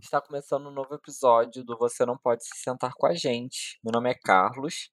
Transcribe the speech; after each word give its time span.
Está 0.00 0.20
começando 0.20 0.68
um 0.68 0.72
novo 0.72 0.94
episódio 0.94 1.64
do 1.64 1.76
Você 1.76 2.06
Não 2.06 2.16
Pode 2.16 2.44
Se 2.44 2.56
Sentar 2.62 2.92
com 2.94 3.04
a 3.04 3.14
Gente. 3.14 3.80
Meu 3.82 3.90
nome 3.92 4.08
é 4.08 4.14
Carlos. 4.14 4.92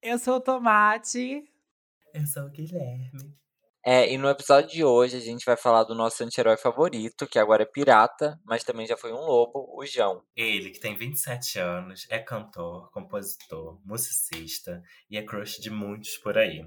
Eu 0.00 0.20
sou 0.20 0.36
o 0.36 0.40
Tomate. 0.40 1.42
Eu 2.14 2.24
sou 2.24 2.44
o 2.44 2.50
Guilherme. 2.50 3.36
É, 3.84 4.10
e 4.10 4.16
no 4.16 4.28
episódio 4.28 4.70
de 4.70 4.84
hoje 4.84 5.16
a 5.16 5.20
gente 5.20 5.44
vai 5.44 5.56
falar 5.56 5.82
do 5.82 5.96
nosso 5.96 6.22
anti-herói 6.22 6.56
favorito, 6.56 7.26
que 7.26 7.40
agora 7.40 7.64
é 7.64 7.66
pirata, 7.66 8.40
mas 8.44 8.62
também 8.62 8.86
já 8.86 8.96
foi 8.96 9.12
um 9.12 9.20
lobo, 9.20 9.68
o 9.76 9.84
João. 9.84 10.22
Ele, 10.36 10.70
que 10.70 10.80
tem 10.80 10.96
27 10.96 11.58
anos, 11.58 12.06
é 12.08 12.20
cantor, 12.20 12.90
compositor, 12.92 13.80
musicista 13.84 14.80
e 15.10 15.18
é 15.18 15.22
crush 15.22 15.60
de 15.60 15.70
muitos 15.70 16.16
por 16.18 16.38
aí. 16.38 16.64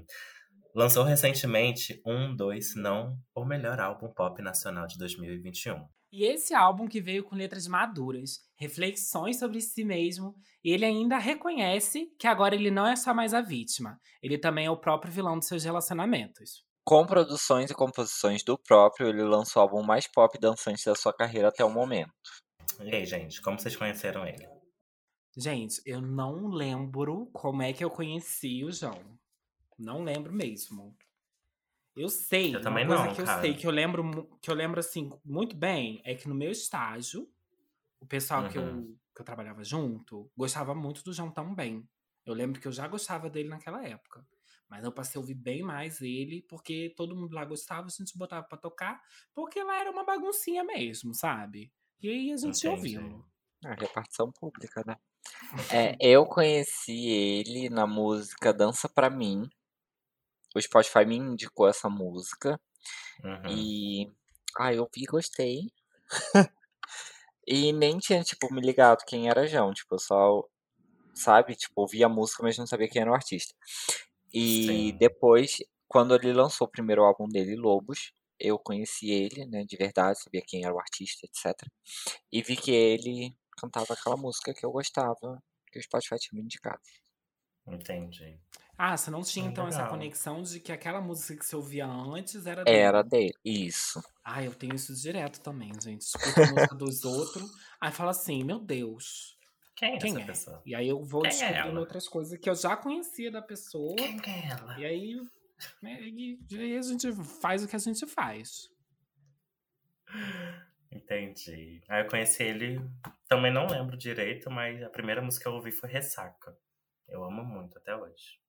Lançou 0.74 1.02
recentemente 1.02 2.00
um, 2.06 2.36
dois, 2.36 2.72
se 2.72 2.78
não 2.78 3.18
o 3.34 3.44
melhor 3.44 3.80
álbum 3.80 4.12
pop 4.12 4.40
nacional 4.42 4.86
de 4.86 4.98
2021. 4.98 5.88
E 6.10 6.24
esse 6.24 6.54
álbum 6.54 6.88
que 6.88 7.00
veio 7.00 7.22
com 7.22 7.36
letras 7.36 7.66
maduras, 7.66 8.40
reflexões 8.56 9.38
sobre 9.38 9.60
si 9.60 9.84
mesmo, 9.84 10.34
ele 10.64 10.84
ainda 10.84 11.18
reconhece 11.18 12.06
que 12.18 12.26
agora 12.26 12.54
ele 12.54 12.70
não 12.70 12.86
é 12.86 12.96
só 12.96 13.12
mais 13.12 13.34
a 13.34 13.42
vítima, 13.42 14.00
ele 14.22 14.38
também 14.38 14.66
é 14.66 14.70
o 14.70 14.80
próprio 14.80 15.12
vilão 15.12 15.38
dos 15.38 15.46
seus 15.46 15.64
relacionamentos. 15.64 16.66
Com 16.82 17.06
produções 17.06 17.70
e 17.70 17.74
composições 17.74 18.42
do 18.42 18.56
próprio, 18.56 19.08
ele 19.08 19.22
lançou 19.22 19.60
o 19.60 19.62
álbum 19.62 19.82
mais 19.82 20.06
pop 20.06 20.38
dançante 20.40 20.86
da 20.86 20.94
sua 20.94 21.12
carreira 21.12 21.48
até 21.48 21.62
o 21.62 21.70
momento. 21.70 22.10
E 22.82 22.94
aí, 22.94 23.04
gente, 23.04 23.42
como 23.42 23.58
vocês 23.58 23.76
conheceram 23.76 24.26
ele? 24.26 24.48
Gente, 25.36 25.82
eu 25.84 26.00
não 26.00 26.48
lembro 26.48 27.26
como 27.32 27.62
é 27.62 27.74
que 27.74 27.84
eu 27.84 27.90
conheci 27.90 28.64
o 28.64 28.72
João. 28.72 29.18
Não 29.78 30.02
lembro 30.02 30.32
mesmo. 30.32 30.96
Eu 31.98 32.08
sei, 32.08 32.54
Eu 32.54 32.60
também 32.62 32.84
uma 32.84 32.84
coisa 32.84 33.08
não, 33.08 33.08
que 33.08 33.20
eu 33.20 33.26
cara. 33.26 33.40
sei, 33.40 33.54
que 33.54 33.66
eu 33.66 33.70
lembro, 33.70 34.28
que 34.40 34.50
eu 34.50 34.54
lembro 34.54 34.80
assim, 34.80 35.10
muito 35.24 35.56
bem, 35.56 36.00
é 36.04 36.14
que 36.14 36.28
no 36.28 36.34
meu 36.34 36.50
estágio, 36.50 37.28
o 38.00 38.06
pessoal 38.06 38.46
que, 38.48 38.58
eu, 38.58 38.64
Uhum. 38.64 38.98
que 39.14 39.22
eu 39.22 39.24
trabalhava 39.26 39.64
junto 39.64 40.30
gostava 40.36 40.74
muito 40.74 41.04
do 41.04 41.12
João 41.12 41.30
também. 41.32 41.88
Eu 42.26 42.34
lembro 42.34 42.60
que 42.60 42.68
eu 42.68 42.72
já 42.72 42.88
gostava 42.88 43.30
dele 43.30 43.48
naquela 43.50 43.86
época. 43.86 44.26
Mas 44.68 44.84
eu 44.84 44.92
passei 44.92 45.18
a 45.18 45.22
ouvir 45.22 45.34
bem 45.34 45.62
mais 45.62 46.00
ele, 46.02 46.42
porque 46.42 46.94
todo 46.96 47.16
mundo 47.16 47.34
lá 47.34 47.44
gostava, 47.44 47.88
a 47.88 47.90
gente 47.90 48.18
botava 48.18 48.46
pra 48.46 48.58
tocar, 48.58 49.02
porque 49.34 49.62
lá 49.62 49.80
era 49.80 49.90
uma 49.90 50.04
baguncinha 50.04 50.64
mesmo, 50.64 51.14
sabe? 51.14 51.72
E 52.02 52.08
aí 52.10 52.32
a 52.32 52.36
gente 52.38 52.64
ia 52.64 52.70
Entendi. 52.70 52.72
ouvindo. 52.72 53.24
A 53.64 53.74
repartição 53.74 54.30
pública, 54.32 54.82
né? 54.86 54.96
É, 55.70 55.96
eu 56.00 56.26
conheci 56.26 57.06
ele 57.08 57.70
na 57.70 57.86
música 57.86 58.52
Dança 58.54 58.88
Pra 58.88 59.10
Mim. 59.10 59.48
O 60.54 60.60
Spotify 60.60 61.04
me 61.04 61.16
indicou 61.16 61.68
essa 61.68 61.88
música. 61.88 62.60
Uhum. 63.22 63.48
E. 63.48 64.12
Ah, 64.58 64.72
eu 64.72 64.88
vi 64.94 65.02
e 65.02 65.06
gostei. 65.06 65.72
e 67.46 67.72
nem 67.72 67.98
tinha, 67.98 68.22
tipo, 68.22 68.52
me 68.52 68.60
ligado 68.60 69.04
quem 69.06 69.28
era 69.28 69.46
João. 69.46 69.72
Tipo, 69.72 69.94
eu 69.94 69.98
só. 69.98 70.44
Sabe? 71.14 71.54
Tipo, 71.54 71.82
ouvi 71.82 72.02
a 72.04 72.08
música, 72.08 72.42
mas 72.42 72.56
não 72.56 72.66
sabia 72.66 72.88
quem 72.88 73.02
era 73.02 73.10
o 73.10 73.14
artista. 73.14 73.54
E 74.32 74.66
Sim. 74.66 74.96
depois, 74.98 75.58
quando 75.88 76.14
ele 76.14 76.32
lançou 76.32 76.66
o 76.66 76.70
primeiro 76.70 77.02
álbum 77.02 77.28
dele, 77.28 77.56
Lobos, 77.56 78.12
eu 78.38 78.58
conheci 78.58 79.10
ele, 79.10 79.46
né? 79.46 79.64
De 79.64 79.76
verdade, 79.76 80.20
sabia 80.20 80.42
quem 80.46 80.64
era 80.64 80.74
o 80.74 80.78
artista, 80.78 81.26
etc. 81.26 81.68
E 82.30 82.42
vi 82.42 82.56
que 82.56 82.70
ele 82.70 83.34
cantava 83.56 83.94
aquela 83.94 84.16
música 84.16 84.54
que 84.54 84.64
eu 84.64 84.70
gostava, 84.70 85.42
que 85.72 85.78
o 85.78 85.82
Spotify 85.82 86.16
tinha 86.18 86.38
me 86.38 86.44
indicado. 86.44 86.80
Entendi. 87.66 88.38
Ah, 88.78 88.96
você 88.96 89.10
não 89.10 89.22
tinha 89.22 89.48
então 89.48 89.66
essa 89.66 89.78
legal. 89.78 89.90
conexão 89.90 90.42
de 90.42 90.60
que 90.60 90.70
aquela 90.70 91.00
música 91.00 91.36
que 91.36 91.44
você 91.44 91.56
ouvia 91.56 91.84
antes 91.86 92.46
era 92.46 92.64
dele. 92.64 92.78
Era 92.78 93.02
dele. 93.02 93.34
Isso. 93.44 94.00
Ah, 94.24 94.42
eu 94.44 94.54
tenho 94.54 94.74
isso 94.76 94.94
direto 94.94 95.40
também, 95.40 95.72
gente. 95.82 96.02
Escuto 96.02 96.40
a 96.40 96.46
música 96.46 96.74
dos 96.76 97.04
outros, 97.04 97.50
aí 97.80 97.90
fala 97.92 98.12
assim, 98.12 98.44
meu 98.44 98.60
Deus, 98.60 99.36
Quem 99.74 99.96
é 99.96 99.98
quem 99.98 100.10
essa 100.12 100.20
é? 100.20 100.24
pessoa? 100.24 100.62
E 100.64 100.74
aí 100.76 100.88
eu 100.88 101.02
vou 101.02 101.22
Quem 101.22 101.30
é 101.30 101.34
descobrindo 101.34 101.68
ela? 101.70 101.80
outras 101.80 102.08
coisas 102.08 102.38
que 102.38 102.48
eu 102.48 102.54
já 102.54 102.76
conhecia 102.76 103.30
da 103.32 103.42
pessoa. 103.42 103.96
Quem 103.96 104.18
que 104.18 104.30
é 104.30 104.48
ela? 104.50 104.78
E 104.78 104.84
aí, 104.84 105.16
né, 105.82 106.00
e 106.00 106.38
e 106.50 106.58
aí 106.58 106.76
a 106.78 106.82
gente 106.82 107.12
faz 107.40 107.64
o 107.64 107.68
que 107.68 107.74
a 107.76 107.80
gente 107.80 108.06
faz. 108.06 108.68
Entendi. 110.90 111.82
Aí 111.88 112.02
eu 112.02 112.08
conheci 112.08 112.42
ele, 112.42 112.80
também 113.28 113.52
não 113.52 113.66
lembro 113.66 113.96
direito, 113.96 114.50
mas 114.50 114.82
a 114.82 114.88
primeira 114.88 115.20
música 115.20 115.42
que 115.44 115.48
eu 115.48 115.54
ouvi 115.54 115.70
foi 115.70 115.88
Ressaca. 115.90 116.56
Eu 117.06 117.24
amo 117.24 117.44
muito 117.44 117.76
até 117.78 117.94
hoje. 117.94 118.40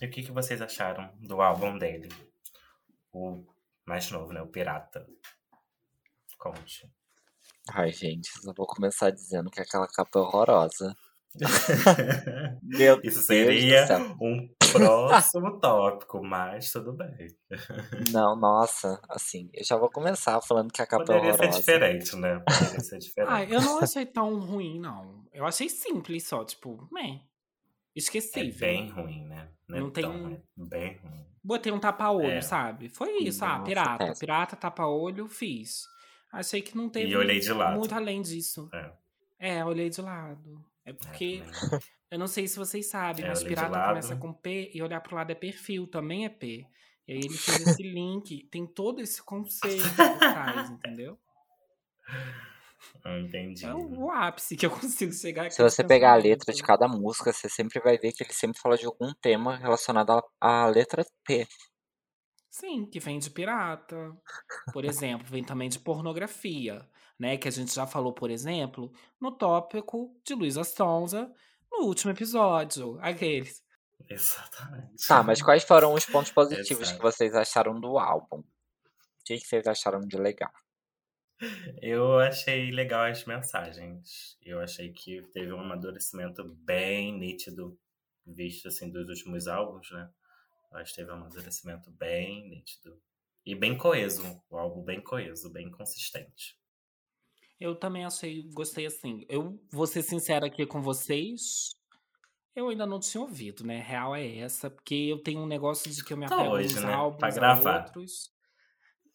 E 0.00 0.06
o 0.06 0.10
que, 0.10 0.22
que 0.22 0.32
vocês 0.32 0.60
acharam 0.62 1.10
do 1.20 1.40
álbum 1.40 1.76
dele? 1.76 2.08
O 3.12 3.44
mais 3.86 4.10
novo, 4.10 4.32
né? 4.32 4.40
O 4.40 4.46
Pirata. 4.46 5.06
Conte. 6.38 6.88
Ai, 7.70 7.90
gente, 7.92 8.30
eu 8.46 8.54
vou 8.54 8.66
começar 8.66 9.10
dizendo 9.10 9.50
que 9.50 9.60
aquela 9.60 9.88
capa 9.88 10.18
é 10.18 10.22
horrorosa. 10.22 10.94
Meu 12.62 12.96
Isso 13.02 13.02
Deus 13.02 13.16
do 13.16 13.22
seria 13.22 13.86
um 14.20 14.48
próximo 14.72 15.60
tópico, 15.60 16.22
mas 16.24 16.70
tudo 16.72 16.92
bem. 16.92 17.26
Não, 18.12 18.36
nossa, 18.36 19.00
assim, 19.08 19.50
eu 19.52 19.64
já 19.64 19.76
vou 19.76 19.90
começar 19.90 20.40
falando 20.40 20.72
que 20.72 20.80
a 20.80 20.86
capa 20.86 21.02
é 21.02 21.06
Poderia 21.06 21.32
ser 21.32 21.38
horrorosa. 21.40 21.58
diferente, 21.58 22.16
né? 22.16 22.42
Poderia 22.46 22.80
ser 22.80 22.98
diferente. 22.98 23.32
Ah, 23.32 23.44
eu 23.44 23.60
não 23.60 23.78
achei 23.80 24.06
tão 24.06 24.38
ruim, 24.40 24.80
não. 24.80 25.24
Eu 25.32 25.44
achei 25.44 25.68
simples 25.68 26.26
só, 26.26 26.44
tipo, 26.44 26.88
meh. 27.94 28.40
É 28.40 28.44
bem 28.52 28.88
ruim, 28.90 29.24
né? 29.26 29.48
é 29.70 29.80
Não 29.80 29.90
tem 29.90 30.04
tão 30.04 30.12
um- 30.14 30.22
ruim, 30.24 30.34
é 30.58 30.64
bem 30.64 30.96
ruim. 30.98 31.26
Botei 31.42 31.72
um 31.72 31.78
tapa-olho, 31.80 32.30
É. 32.30 32.40
sabe? 32.40 32.88
Foi 32.88 33.18
isso, 33.22 33.44
ah, 33.44 33.48
Nossa, 33.54 33.64
pirata. 33.64 33.98
péssimo. 33.98 34.18
Pirata, 34.20 34.56
tapa-olho, 34.56 35.26
fiz. 35.28 35.86
Achei 36.32 36.60
que 36.60 36.76
não 36.76 36.88
teve 36.90 37.10
E 37.10 37.16
olhei 37.16 37.40
de 37.40 37.52
lado. 37.52 37.78
muito 37.78 37.94
além 37.94 38.20
disso. 38.20 38.68
É. 38.72 38.92
É, 39.38 39.64
olhei 39.64 39.88
de 39.88 40.00
lado. 40.02 40.64
É 40.84 40.92
porque, 40.92 41.38
também. 41.38 41.50
eu 42.10 42.18
não 42.18 42.26
sei 42.26 42.46
se 42.48 42.58
vocês 42.58 42.86
sabem, 42.86 43.24
É, 43.24 43.28
mas 43.28 43.42
pirata 43.42 43.88
começa 43.88 44.16
com 44.16 44.32
P 44.32 44.70
e 44.74 44.82
olhar 44.82 45.00
pro 45.00 45.16
lado 45.16 45.30
é 45.30 45.34
perfil, 45.34 45.86
também 45.86 46.24
é 46.24 46.28
P. 46.28 46.66
E 47.06 47.12
aí 47.12 47.18
ele 47.18 47.30
fez 47.38 47.66
esse 47.66 47.82
link, 47.82 48.46
tem 48.50 48.66
todo 48.66 49.00
esse 49.00 49.22
conceito 49.22 49.82
por 49.96 50.18
trás, 50.18 50.68
entendeu? 50.70 51.18
Ah, 53.04 53.18
Entendi. 53.18 53.64
É 53.64 53.74
o, 53.74 54.10
ápice 54.10 54.56
que 54.56 54.66
eu 54.66 54.70
consigo 54.72 55.12
chegar 55.12 55.46
aqui. 55.46 55.54
Se 55.54 55.62
você 55.62 55.84
pegar 55.84 56.12
a 56.12 56.16
letra 56.16 56.52
de 56.52 56.62
cada 56.62 56.86
música, 56.88 57.32
você 57.32 57.48
sempre 57.48 57.80
vai 57.80 57.98
ver 57.98 58.12
que 58.12 58.22
ele 58.22 58.32
sempre 58.32 58.60
fala 58.60 58.76
de 58.76 58.86
algum 58.86 59.12
tema 59.20 59.56
relacionado 59.56 60.22
à- 60.40 60.66
letra 60.66 61.04
P. 61.24 61.46
Sim, 62.50 62.86
que 62.86 62.98
vem 62.98 63.18
de 63.18 63.30
pirata. 63.30 63.96
Por 64.72 64.84
exemplo, 64.84 65.26
vem 65.28 65.44
também 65.44 65.68
de 65.68 65.78
pornografia, 65.78 66.88
né? 67.18 67.36
Que 67.36 67.48
a 67.48 67.52
gente 67.52 67.72
já 67.72 67.86
falou, 67.86 68.12
por 68.12 68.30
exemplo, 68.30 68.90
no 69.20 69.30
tópico 69.30 70.16
de 70.24 70.34
Luísa 70.34 70.64
Sonza 70.64 71.32
no 71.70 71.86
último 71.86 72.10
episódio. 72.10 72.98
Aqueles. 73.00 73.62
Exatamente. 74.08 75.06
Tá, 75.06 75.22
mas 75.22 75.42
quais 75.42 75.64
foram 75.64 75.92
os 75.92 76.04
pontos 76.06 76.30
positivos 76.32 76.90
que 76.90 77.00
vocês 77.00 77.34
acharam 77.34 77.78
do 77.78 77.98
álbum? 77.98 78.38
O 78.38 78.44
que, 79.24 79.36
que 79.36 79.46
vocês 79.46 79.66
acharam 79.66 80.00
de 80.00 80.16
legal? 80.16 80.50
Eu 81.80 82.18
achei 82.18 82.70
legal 82.70 83.04
as 83.04 83.24
mensagens. 83.24 84.36
Eu 84.42 84.60
achei 84.60 84.92
que 84.92 85.22
teve 85.32 85.52
um 85.52 85.60
amadurecimento 85.60 86.44
bem 86.44 87.16
nítido, 87.16 87.78
visto 88.26 88.68
assim 88.68 88.90
dos 88.90 89.08
últimos 89.08 89.46
álbuns, 89.46 89.90
né? 89.90 90.10
Eu 90.72 90.78
acho 90.78 90.92
que 90.92 91.00
teve 91.00 91.10
um 91.10 91.14
amadurecimento 91.14 91.90
bem 91.92 92.48
nítido. 92.48 93.00
E 93.46 93.54
bem 93.54 93.76
coeso. 93.78 94.42
O 94.50 94.58
álbum 94.58 94.82
bem 94.82 95.00
coeso, 95.00 95.50
bem 95.50 95.70
consistente. 95.70 96.58
Eu 97.58 97.74
também 97.74 98.04
achei, 98.04 98.42
gostei 98.52 98.86
assim. 98.86 99.24
Eu 99.28 99.58
vou 99.72 99.86
ser 99.86 100.02
sincera 100.02 100.46
aqui 100.46 100.66
com 100.66 100.82
vocês. 100.82 101.70
Eu 102.54 102.68
ainda 102.68 102.86
não 102.86 103.00
tinha 103.00 103.20
ouvido, 103.20 103.64
né? 103.64 103.80
Real 103.80 104.14
é 104.14 104.38
essa, 104.38 104.68
porque 104.68 104.94
eu 104.94 105.22
tenho 105.22 105.40
um 105.40 105.46
negócio 105.46 105.90
de 105.90 106.04
que 106.04 106.12
eu 106.12 106.16
me 106.16 106.28
Só 106.28 106.34
apego 106.34 106.54
hoje, 106.54 106.76
uns 106.76 106.82
né? 106.82 106.92
álbuns 106.92 107.18
Pra 107.20 107.30
gravar. 107.30 107.84
outros. 107.86 108.30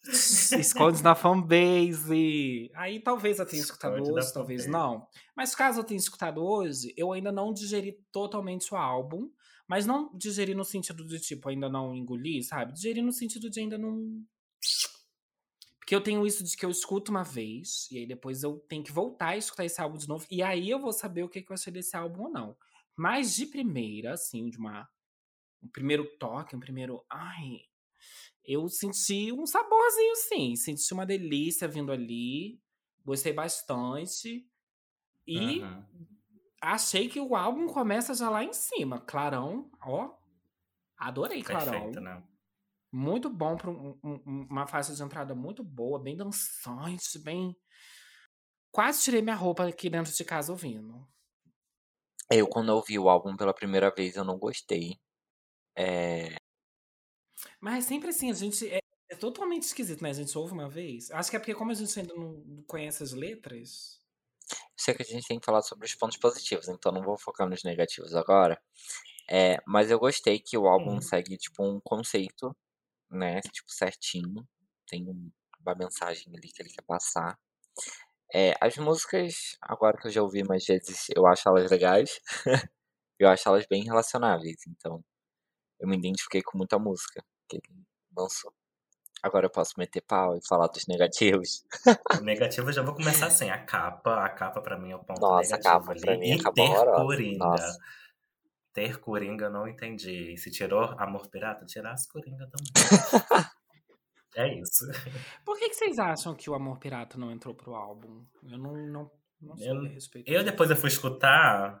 Esconde 0.60 1.02
na 1.02 1.14
fanbase. 1.14 2.70
Aí 2.74 3.00
talvez 3.00 3.38
eu 3.38 3.46
tenha 3.46 3.62
escutado 3.62 4.12
hoje, 4.12 4.32
talvez 4.32 4.66
não. 4.66 5.06
Mas 5.36 5.54
caso 5.54 5.80
eu 5.80 5.84
tenha 5.84 5.98
escutado 5.98 6.44
hoje, 6.44 6.92
eu 6.96 7.12
ainda 7.12 7.32
não 7.32 7.52
digeri 7.52 7.98
totalmente 8.12 8.72
o 8.72 8.76
álbum. 8.76 9.30
Mas 9.66 9.86
não 9.86 10.14
digeri 10.14 10.54
no 10.54 10.64
sentido 10.64 11.06
de, 11.06 11.18
tipo, 11.18 11.48
ainda 11.48 11.68
não 11.68 11.94
engoli, 11.94 12.42
sabe? 12.42 12.74
Digeri 12.74 13.00
no 13.00 13.12
sentido 13.12 13.48
de 13.48 13.60
ainda 13.60 13.78
não. 13.78 14.22
Porque 15.78 15.94
eu 15.94 16.02
tenho 16.02 16.26
isso 16.26 16.44
de 16.44 16.56
que 16.56 16.64
eu 16.64 16.70
escuto 16.70 17.10
uma 17.10 17.22
vez, 17.22 17.88
e 17.90 17.98
aí 17.98 18.06
depois 18.06 18.42
eu 18.42 18.58
tenho 18.68 18.82
que 18.82 18.92
voltar 18.92 19.28
a 19.28 19.36
escutar 19.36 19.64
esse 19.64 19.80
álbum 19.80 19.98
de 19.98 20.08
novo, 20.08 20.26
e 20.30 20.42
aí 20.42 20.70
eu 20.70 20.78
vou 20.78 20.92
saber 20.92 21.22
o 21.22 21.28
que, 21.28 21.42
que 21.42 21.50
eu 21.50 21.54
achei 21.54 21.72
desse 21.72 21.96
álbum 21.96 22.24
ou 22.24 22.30
não. 22.30 22.56
Mas 22.96 23.34
de 23.34 23.46
primeira, 23.46 24.12
assim, 24.12 24.48
de 24.48 24.58
uma. 24.58 24.88
Um 25.62 25.68
primeiro 25.68 26.04
toque, 26.18 26.54
um 26.54 26.60
primeiro. 26.60 27.04
Ai. 27.10 27.60
Eu 28.44 28.68
senti 28.68 29.32
um 29.32 29.46
saborzinho, 29.46 30.16
sim. 30.16 30.56
Senti 30.56 30.92
uma 30.92 31.06
delícia 31.06 31.66
vindo 31.66 31.90
ali. 31.92 32.60
Gostei 33.04 33.32
bastante. 33.32 34.46
E 35.26 35.60
Uhum. 35.60 35.84
achei 36.60 37.08
que 37.08 37.20
o 37.20 37.34
álbum 37.34 37.66
começa 37.66 38.14
já 38.14 38.28
lá 38.28 38.44
em 38.44 38.52
cima. 38.52 39.00
Clarão, 39.00 39.70
ó. 39.82 40.14
Adorei 40.96 41.42
Clarão. 41.42 41.72
Perfeito, 41.72 42.00
né? 42.00 42.22
Muito 42.92 43.28
bom 43.28 43.56
para 43.56 43.70
uma 43.70 44.66
faixa 44.66 44.94
de 44.94 45.02
entrada 45.02 45.34
muito 45.34 45.64
boa, 45.64 45.98
bem 45.98 46.16
dançante, 46.16 47.18
bem 47.18 47.56
quase 48.70 49.02
tirei 49.02 49.22
minha 49.22 49.36
roupa 49.36 49.66
aqui 49.68 49.88
dentro 49.88 50.12
de 50.12 50.24
casa 50.24 50.50
ouvindo. 50.52 51.06
Eu, 52.30 52.48
quando 52.48 52.70
eu 52.70 52.76
ouvi 52.76 52.98
o 52.98 53.08
álbum 53.08 53.36
pela 53.36 53.54
primeira 53.54 53.90
vez, 53.94 54.16
eu 54.16 54.24
não 54.24 54.38
gostei. 54.38 54.98
É... 55.76 56.36
Mas 57.60 57.84
é 57.84 57.88
sempre 57.88 58.10
assim, 58.10 58.30
a 58.30 58.34
gente. 58.34 58.68
É, 58.68 58.80
é, 59.10 59.16
totalmente 59.16 59.62
esquisito, 59.62 60.02
né? 60.02 60.10
A 60.10 60.14
gente 60.14 60.36
ouve 60.36 60.52
uma 60.52 60.68
vez. 60.68 61.10
Acho 61.10 61.30
que 61.30 61.36
é 61.36 61.38
porque, 61.38 61.54
como 61.54 61.70
a 61.70 61.74
gente 61.74 61.98
ainda 61.98 62.14
não 62.14 62.62
conhece 62.66 63.02
as 63.02 63.12
letras. 63.12 64.00
Sei 64.76 64.94
que 64.94 65.02
a 65.02 65.06
gente 65.06 65.26
tem 65.26 65.38
que 65.38 65.46
falar 65.46 65.62
sobre 65.62 65.86
os 65.86 65.94
pontos 65.94 66.18
positivos, 66.18 66.68
então 66.68 66.92
não 66.92 67.02
vou 67.02 67.16
focar 67.18 67.48
nos 67.48 67.62
negativos 67.62 68.14
agora. 68.14 68.60
É, 69.30 69.58
mas 69.66 69.90
eu 69.90 69.98
gostei 69.98 70.38
que 70.38 70.58
o 70.58 70.66
álbum 70.66 70.96
hum. 70.96 71.00
segue, 71.00 71.36
tipo, 71.38 71.64
um 71.64 71.80
conceito, 71.80 72.54
né? 73.10 73.40
Tipo, 73.40 73.72
certinho. 73.72 74.46
Tem 74.86 75.02
uma 75.60 75.74
mensagem 75.74 76.34
ali 76.36 76.48
que 76.52 76.62
ele 76.62 76.70
quer 76.70 76.82
passar. 76.82 77.38
É, 78.34 78.54
as 78.60 78.76
músicas, 78.76 79.56
agora 79.62 79.96
que 79.96 80.08
eu 80.08 80.10
já 80.10 80.22
ouvi 80.22 80.42
mais 80.44 80.64
vezes, 80.66 81.06
eu 81.16 81.26
acho 81.26 81.48
elas 81.48 81.70
legais. 81.70 82.20
eu 83.18 83.28
acho 83.28 83.48
elas 83.48 83.66
bem 83.66 83.84
relacionáveis, 83.84 84.56
então 84.68 85.02
eu 85.80 85.88
me 85.88 85.96
identifiquei 85.96 86.42
com 86.42 86.58
muita 86.58 86.78
música 86.78 87.24
que 87.60 87.72
ele 87.72 87.82
lançou. 88.16 88.52
Agora 89.22 89.46
eu 89.46 89.50
posso 89.50 89.72
meter 89.78 90.02
pau 90.02 90.36
e 90.36 90.46
falar 90.46 90.66
dos 90.66 90.86
negativos. 90.86 91.64
O 92.20 92.22
negativo 92.22 92.68
eu 92.68 92.72
já 92.74 92.82
vou 92.82 92.94
começar 92.94 93.26
assim. 93.28 93.48
A 93.48 93.58
capa, 93.58 94.22
a 94.22 94.28
capa 94.28 94.60
pra 94.60 94.78
mim 94.78 94.90
é 94.90 94.96
o 94.96 94.98
ponto 95.02 95.20
Nossa, 95.20 95.56
negativo. 95.56 95.74
a 95.74 95.80
capa 95.80 95.94
pra 95.98 96.18
mim 96.18 96.32
é 96.32 96.38
ter 96.38 96.60
horrorosa. 96.60 97.04
Coringa. 97.04 97.38
Nossa. 97.38 97.78
Ter 98.74 99.00
Coringa 99.00 99.46
eu 99.46 99.50
não 99.50 99.66
entendi. 99.66 100.36
Se 100.36 100.50
tirou 100.50 100.84
Amor 100.98 101.28
Pirata, 101.28 101.64
tirasse 101.64 102.06
Coringa 102.08 102.46
também. 102.50 102.70
É 104.36 104.52
isso. 104.52 104.84
Por 105.44 105.56
que, 105.58 105.68
que 105.68 105.76
vocês 105.76 105.98
acham 105.98 106.34
que 106.34 106.50
o 106.50 106.54
Amor 106.54 106.78
Pirata 106.78 107.16
não 107.16 107.30
entrou 107.30 107.54
pro 107.54 107.74
álbum? 107.74 108.24
Eu 108.42 108.58
não, 108.58 108.72
não, 108.74 109.10
não 109.40 109.56
sei 109.56 109.70
eu, 109.70 109.78
a 109.78 109.88
respeito. 109.88 110.28
Eu 110.28 110.44
depois 110.44 110.68
eu 110.70 110.76
fui 110.76 110.88
escutar. 110.88 111.80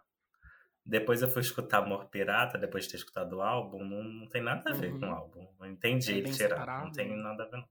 Depois 0.86 1.22
eu 1.22 1.30
fui 1.30 1.40
escutar 1.40 1.78
Amor 1.78 2.06
Pirata, 2.06 2.58
depois 2.58 2.84
de 2.84 2.90
ter 2.90 2.96
escutado 2.98 3.36
o 3.36 3.42
álbum, 3.42 3.82
não, 3.84 4.02
não 4.02 4.26
tem 4.28 4.42
nada 4.42 4.70
a 4.70 4.74
ver 4.74 4.92
uhum. 4.92 5.00
com 5.00 5.06
o 5.06 5.08
uhum. 5.08 5.14
álbum. 5.14 5.48
Eu 5.60 5.66
entendi 5.66 6.12
é 6.12 6.16
ele 6.18 6.32
tirar. 6.32 6.48
Separado. 6.50 6.84
Não 6.84 6.92
tem 6.92 7.16
nada 7.16 7.42
a 7.44 7.46
ver. 7.46 7.56
Não. 7.56 7.68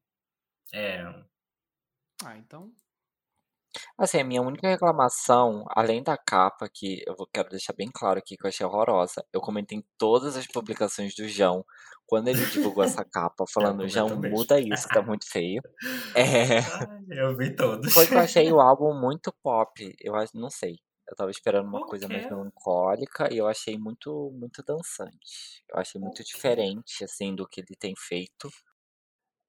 É. 0.74 1.24
Ah, 2.25 2.38
então. 2.38 2.74
Assim, 3.98 4.19
a 4.19 4.24
minha 4.24 4.42
única 4.42 4.68
reclamação, 4.68 5.65
além 5.69 6.01
da 6.04 6.18
capa, 6.18 6.69
que 6.71 7.04
eu 7.07 7.15
quero 7.33 7.50
deixar 7.50 7.74
bem 7.74 7.89
claro 7.92 8.19
aqui 8.19 8.38
que 8.38 8.45
eu 8.45 8.50
achei 8.50 8.65
horrorosa, 8.65 9.24
eu 9.31 9.42
comentei 9.42 9.77
em 9.77 9.86
todas 9.98 10.38
as 10.38 10.48
publicações 10.48 11.15
do 11.15 11.27
João, 11.27 11.65
quando 12.06 12.27
ele 12.27 12.45
divulgou 12.45 12.83
essa 12.83 13.04
capa, 13.04 13.45
falando, 13.54 13.88
João, 13.88 14.10
muda 14.15 14.60
isso, 14.60 14.88
tá 14.88 15.01
muito 15.01 15.30
feio. 15.30 15.62
É... 16.15 16.60
eu 17.10 17.36
vi 17.36 17.56
todos. 17.56 17.94
Foi 17.94 18.07
que 18.07 18.13
eu 18.13 18.19
achei 18.19 18.51
o 18.51 18.60
álbum 18.62 18.94
muito 18.94 19.33
pop, 19.44 19.95
eu 20.00 20.15
acho, 20.15 20.38
não 20.38 20.50
sei. 20.50 20.77
Eu 21.07 21.15
tava 21.15 21.31
esperando 21.31 21.67
uma 21.67 21.85
coisa 21.85 22.07
mais 22.07 22.25
melancólica 22.25 23.31
e 23.31 23.38
eu 23.38 23.47
achei 23.47 23.77
muito, 23.77 24.31
muito 24.33 24.63
dançante. 24.63 25.63
Eu 25.69 25.77
achei 25.77 26.00
muito 26.00 26.23
diferente, 26.23 27.03
assim, 27.03 27.35
do 27.35 27.47
que 27.47 27.61
ele 27.61 27.75
tem 27.77 27.94
feito. 27.97 28.50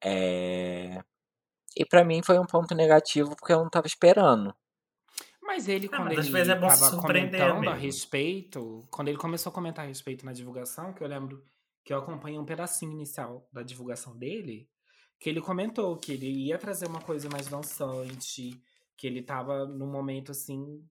É... 0.02 1.00
E 1.76 1.84
para 1.84 2.04
mim 2.04 2.22
foi 2.22 2.38
um 2.38 2.46
ponto 2.46 2.74
negativo 2.74 3.34
porque 3.36 3.52
eu 3.52 3.58
não 3.58 3.70
tava 3.70 3.86
esperando. 3.86 4.54
Mas 5.42 5.68
ele, 5.68 5.88
ah, 5.92 5.96
quando 5.96 6.14
mas 6.16 6.26
ele 6.26 6.50
é 6.50 6.58
tava 6.58 7.00
comentando 7.00 7.60
mesmo. 7.60 7.70
a 7.70 7.74
respeito, 7.74 8.86
quando 8.90 9.08
ele 9.08 9.18
começou 9.18 9.50
a 9.50 9.54
comentar 9.54 9.84
a 9.84 9.88
respeito 9.88 10.24
na 10.24 10.32
divulgação, 10.32 10.92
que 10.92 11.02
eu 11.02 11.08
lembro 11.08 11.44
que 11.84 11.92
eu 11.92 11.98
acompanhei 11.98 12.38
um 12.38 12.46
pedacinho 12.46 12.92
inicial 12.92 13.46
da 13.52 13.62
divulgação 13.62 14.16
dele, 14.16 14.68
que 15.20 15.28
ele 15.28 15.40
comentou 15.40 15.96
que 15.98 16.12
ele 16.12 16.46
ia 16.46 16.58
trazer 16.58 16.88
uma 16.88 17.00
coisa 17.00 17.28
mais 17.28 17.46
dançante, 17.46 18.60
que 18.96 19.06
ele 19.06 19.22
tava 19.22 19.66
num 19.66 19.90
momento 19.90 20.32
assim 20.32 20.82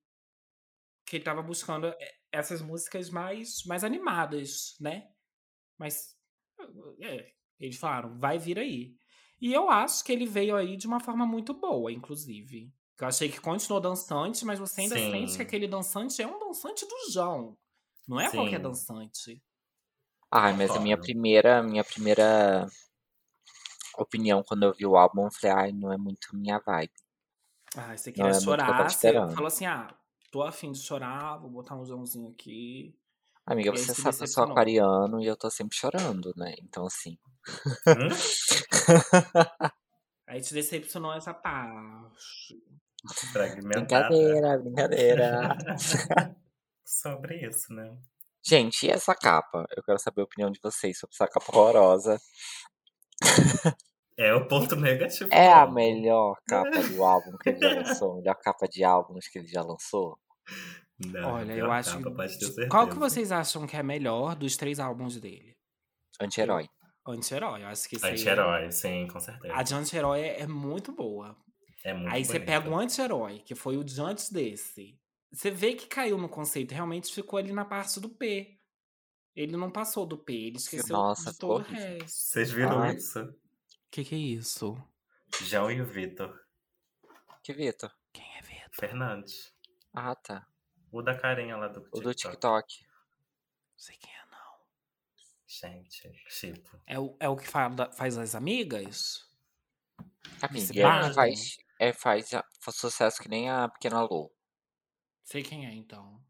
que 1.13 1.17
ele 1.17 1.23
tava 1.23 1.43
buscando 1.43 1.85
eh, 1.85 2.15
essas 2.31 2.59
músicas 2.59 3.11
mais 3.11 3.63
mais 3.67 3.83
animadas, 3.83 4.75
né? 4.81 5.07
Mas 5.77 6.15
é, 7.01 7.31
eles 7.59 7.77
falaram, 7.77 8.17
vai 8.17 8.39
vir 8.39 8.57
aí. 8.57 8.95
E 9.39 9.53
eu 9.53 9.69
acho 9.69 10.03
que 10.03 10.11
ele 10.11 10.25
veio 10.25 10.55
aí 10.55 10.75
de 10.75 10.87
uma 10.87 10.99
forma 10.99 11.23
muito 11.23 11.53
boa, 11.53 11.91
inclusive. 11.91 12.73
Eu 12.99 13.07
achei 13.07 13.29
que 13.29 13.39
continuou 13.39 13.79
dançante, 13.79 14.43
mas 14.43 14.57
você 14.57 14.81
ainda 14.81 14.97
Sim. 14.97 15.11
sente 15.11 15.35
que 15.35 15.41
aquele 15.43 15.67
dançante 15.67 16.19
é 16.19 16.25
um 16.25 16.39
dançante 16.39 16.83
do 16.83 17.11
João. 17.11 17.55
Não 18.07 18.19
é 18.19 18.27
Sim. 18.29 18.37
qualquer 18.37 18.59
dançante. 18.59 19.39
Ai, 20.31 20.53
mas 20.53 20.71
a 20.71 20.79
minha 20.79 20.97
primeira, 20.97 21.61
minha 21.61 21.83
primeira 21.83 22.67
opinião 23.99 24.41
quando 24.41 24.63
eu 24.63 24.73
vi 24.73 24.87
o 24.87 24.97
álbum, 24.97 25.25
eu 25.25 25.31
falei, 25.31 25.55
ai, 25.55 25.71
não 25.73 25.91
é 25.91 25.97
muito 25.97 26.35
minha 26.35 26.57
vibe. 26.57 26.91
Ah, 27.75 27.95
você 27.95 28.11
queria 28.11 28.31
não 28.31 28.39
chorar, 28.39 28.85
é 28.85 28.89
você 28.89 29.11
falou 29.35 29.47
assim, 29.47 29.65
ah, 29.67 29.95
tô 30.33 30.41
afim 30.41 30.71
de 30.71 30.79
chorar, 30.79 31.37
vou 31.37 31.51
botar 31.51 31.75
um 31.75 31.85
Joãozinho 31.85 32.27
aqui. 32.29 32.97
Amiga, 33.45 33.69
você 33.69 33.93
sabe 33.93 34.17
que 34.17 34.23
eu 34.23 34.27
sou 34.27 34.45
aquariano 34.45 35.21
e 35.21 35.27
eu 35.27 35.37
tô 35.37 35.47
sempre 35.51 35.77
chorando, 35.77 36.33
né? 36.35 36.55
Então, 36.59 36.87
assim. 36.87 37.19
Hum? 37.87 38.07
Aí 40.25 40.41
te 40.41 40.55
decepcionou 40.55 41.13
essa 41.13 41.35
parte. 41.35 42.59
Brincadeira, 43.61 44.57
brincadeira. 44.57 45.55
sobre 46.83 47.45
isso, 47.45 47.71
né? 47.71 47.95
Gente, 48.43 48.87
e 48.87 48.89
essa 48.89 49.13
capa? 49.13 49.67
Eu 49.77 49.83
quero 49.83 49.99
saber 49.99 50.21
a 50.21 50.25
opinião 50.25 50.49
de 50.49 50.59
vocês 50.63 50.97
sobre 50.97 51.13
essa 51.13 51.27
capa 51.27 51.45
horrorosa. 51.51 52.19
É 54.17 54.33
o 54.33 54.47
ponto 54.47 54.75
negativo. 54.75 55.29
É 55.31 55.51
a 55.51 55.69
melhor 55.69 56.37
capa 56.47 56.81
do 56.81 57.03
álbum 57.03 57.37
que 57.37 57.49
ele 57.49 57.59
já 57.59 57.73
lançou, 57.75 58.13
a 58.13 58.15
melhor 58.15 58.35
capa 58.35 58.67
de 58.67 58.83
álbuns 58.83 59.27
que 59.27 59.37
ele 59.37 59.47
já 59.47 59.61
lançou. 59.61 60.17
Não, 60.99 61.33
Olha, 61.33 61.53
eu 61.53 61.71
acho. 61.71 61.97
que. 61.97 62.67
Qual 62.67 62.87
que 62.87 62.95
vocês 62.95 63.31
acham 63.31 63.65
que 63.65 63.75
é 63.75 63.83
melhor 63.83 64.35
dos 64.35 64.55
três 64.55 64.79
álbuns 64.79 65.19
dele? 65.19 65.57
Anti-herói. 66.19 66.69
Anti-herói, 67.05 67.63
eu 67.63 67.67
acho 67.67 67.89
que 67.89 67.97
Anti-herói, 67.97 68.71
sim, 68.71 69.07
com 69.07 69.19
certeza. 69.19 69.53
A 69.53 69.63
de 69.63 69.73
anti-herói 69.73 70.21
é, 70.21 70.41
é, 70.41 70.47
muito 70.47 70.91
boa. 70.91 71.35
É 71.83 71.93
muito 71.93 72.13
Aí 72.13 72.23
você 72.23 72.39
pega 72.39 72.69
o 72.69 72.77
anti-herói, 72.77 73.39
que 73.39 73.55
foi 73.55 73.75
o 73.77 73.83
de 73.83 73.99
antes 73.99 74.31
desse. 74.31 74.97
Você 75.31 75.51
vê 75.51 75.73
que 75.73 75.87
caiu 75.87 76.17
no 76.17 76.29
conceito, 76.29 76.73
realmente 76.73 77.13
ficou 77.13 77.39
ali 77.39 77.51
na 77.51 77.65
parte 77.65 77.99
do 77.99 78.07
P. 78.07 78.57
Ele 79.35 79.57
não 79.57 79.71
passou 79.71 80.05
do 80.05 80.17
P, 80.17 80.33
ele 80.33 80.57
esqueceu 80.57 80.95
Nossa, 80.95 81.31
de 81.31 81.39
todo 81.39 81.61
o 81.61 81.63
resto. 81.63 82.07
Vocês 82.07 82.51
viram 82.51 82.79
Ai. 82.79 82.95
isso? 82.95 83.19
O 83.19 83.35
que, 83.91 84.03
que 84.03 84.15
é 84.15 84.17
isso? 84.17 84.77
João 85.41 85.71
e 85.71 85.81
o 85.81 85.85
Vitor. 85.85 86.39
Que 87.43 87.51
Vitor? 87.51 87.91
Quem 88.13 88.25
é 88.37 88.41
Vitor? 88.43 88.69
Fernandes. 88.71 89.52
Ah, 89.93 90.15
tá. 90.15 90.47
O 90.91 91.01
da 91.01 91.17
carinha 91.17 91.55
lá 91.55 91.67
do 91.67 91.81
TikTok. 91.81 91.97
O 91.97 92.01
do 92.01 92.13
TikTok. 92.13 92.85
Sei 93.77 93.95
quem 93.97 94.11
é, 94.11 94.25
não. 94.31 94.59
Gente, 95.47 96.11
tipo. 96.29 96.81
É 96.85 96.99
o, 96.99 97.15
é 97.19 97.29
o 97.29 97.35
que 97.35 97.47
faz, 97.47 97.73
faz 97.95 98.17
as 98.17 98.35
amigas? 98.35 99.29
Amiga, 100.41 100.79
é, 100.79 101.13
faz, 101.13 101.57
é, 101.79 101.93
faz, 101.93 102.29
faz 102.59 102.77
sucesso 102.77 103.21
que 103.21 103.29
nem 103.29 103.49
a 103.49 103.69
Pequena 103.69 104.01
Lou. 104.01 104.33
Sei 105.23 105.43
quem 105.43 105.65
é, 105.65 105.73
então. 105.73 106.21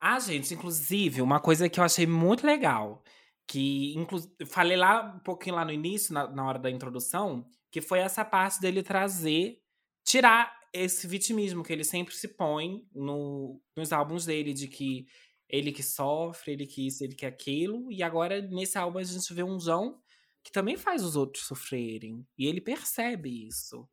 Ah, 0.00 0.18
gente, 0.18 0.52
inclusive, 0.52 1.22
uma 1.22 1.40
coisa 1.40 1.68
que 1.68 1.80
eu 1.80 1.84
achei 1.84 2.06
muito 2.06 2.46
legal, 2.46 3.02
que 3.46 3.94
inclu... 3.96 4.20
falei 4.46 4.76
lá 4.76 5.02
um 5.02 5.20
pouquinho 5.20 5.56
lá 5.56 5.64
no 5.64 5.72
início, 5.72 6.12
na, 6.12 6.28
na 6.28 6.46
hora 6.46 6.58
da 6.58 6.70
introdução, 6.70 7.48
que 7.70 7.80
foi 7.80 8.00
essa 8.00 8.24
parte 8.24 8.60
dele 8.60 8.82
trazer, 8.82 9.62
tirar 10.04 10.54
esse 10.76 11.06
vitimismo 11.06 11.62
que 11.62 11.72
ele 11.72 11.84
sempre 11.84 12.14
se 12.14 12.28
põe 12.28 12.86
no, 12.94 13.60
nos 13.74 13.92
álbuns 13.92 14.26
dele, 14.26 14.52
de 14.52 14.68
que 14.68 15.06
ele 15.48 15.72
que 15.72 15.82
sofre, 15.82 16.52
ele 16.52 16.66
que 16.66 16.86
isso, 16.86 17.04
ele 17.04 17.14
que 17.14 17.26
aquilo, 17.26 17.90
e 17.90 18.02
agora 18.02 18.42
nesse 18.42 18.76
álbum 18.76 18.98
a 18.98 19.02
gente 19.02 19.32
vê 19.32 19.42
um 19.42 19.58
João 19.58 20.00
que 20.42 20.52
também 20.52 20.76
faz 20.76 21.02
os 21.02 21.16
outros 21.16 21.44
sofrerem, 21.44 22.24
e 22.38 22.46
ele 22.46 22.60
percebe 22.60 23.48
isso. 23.48 23.88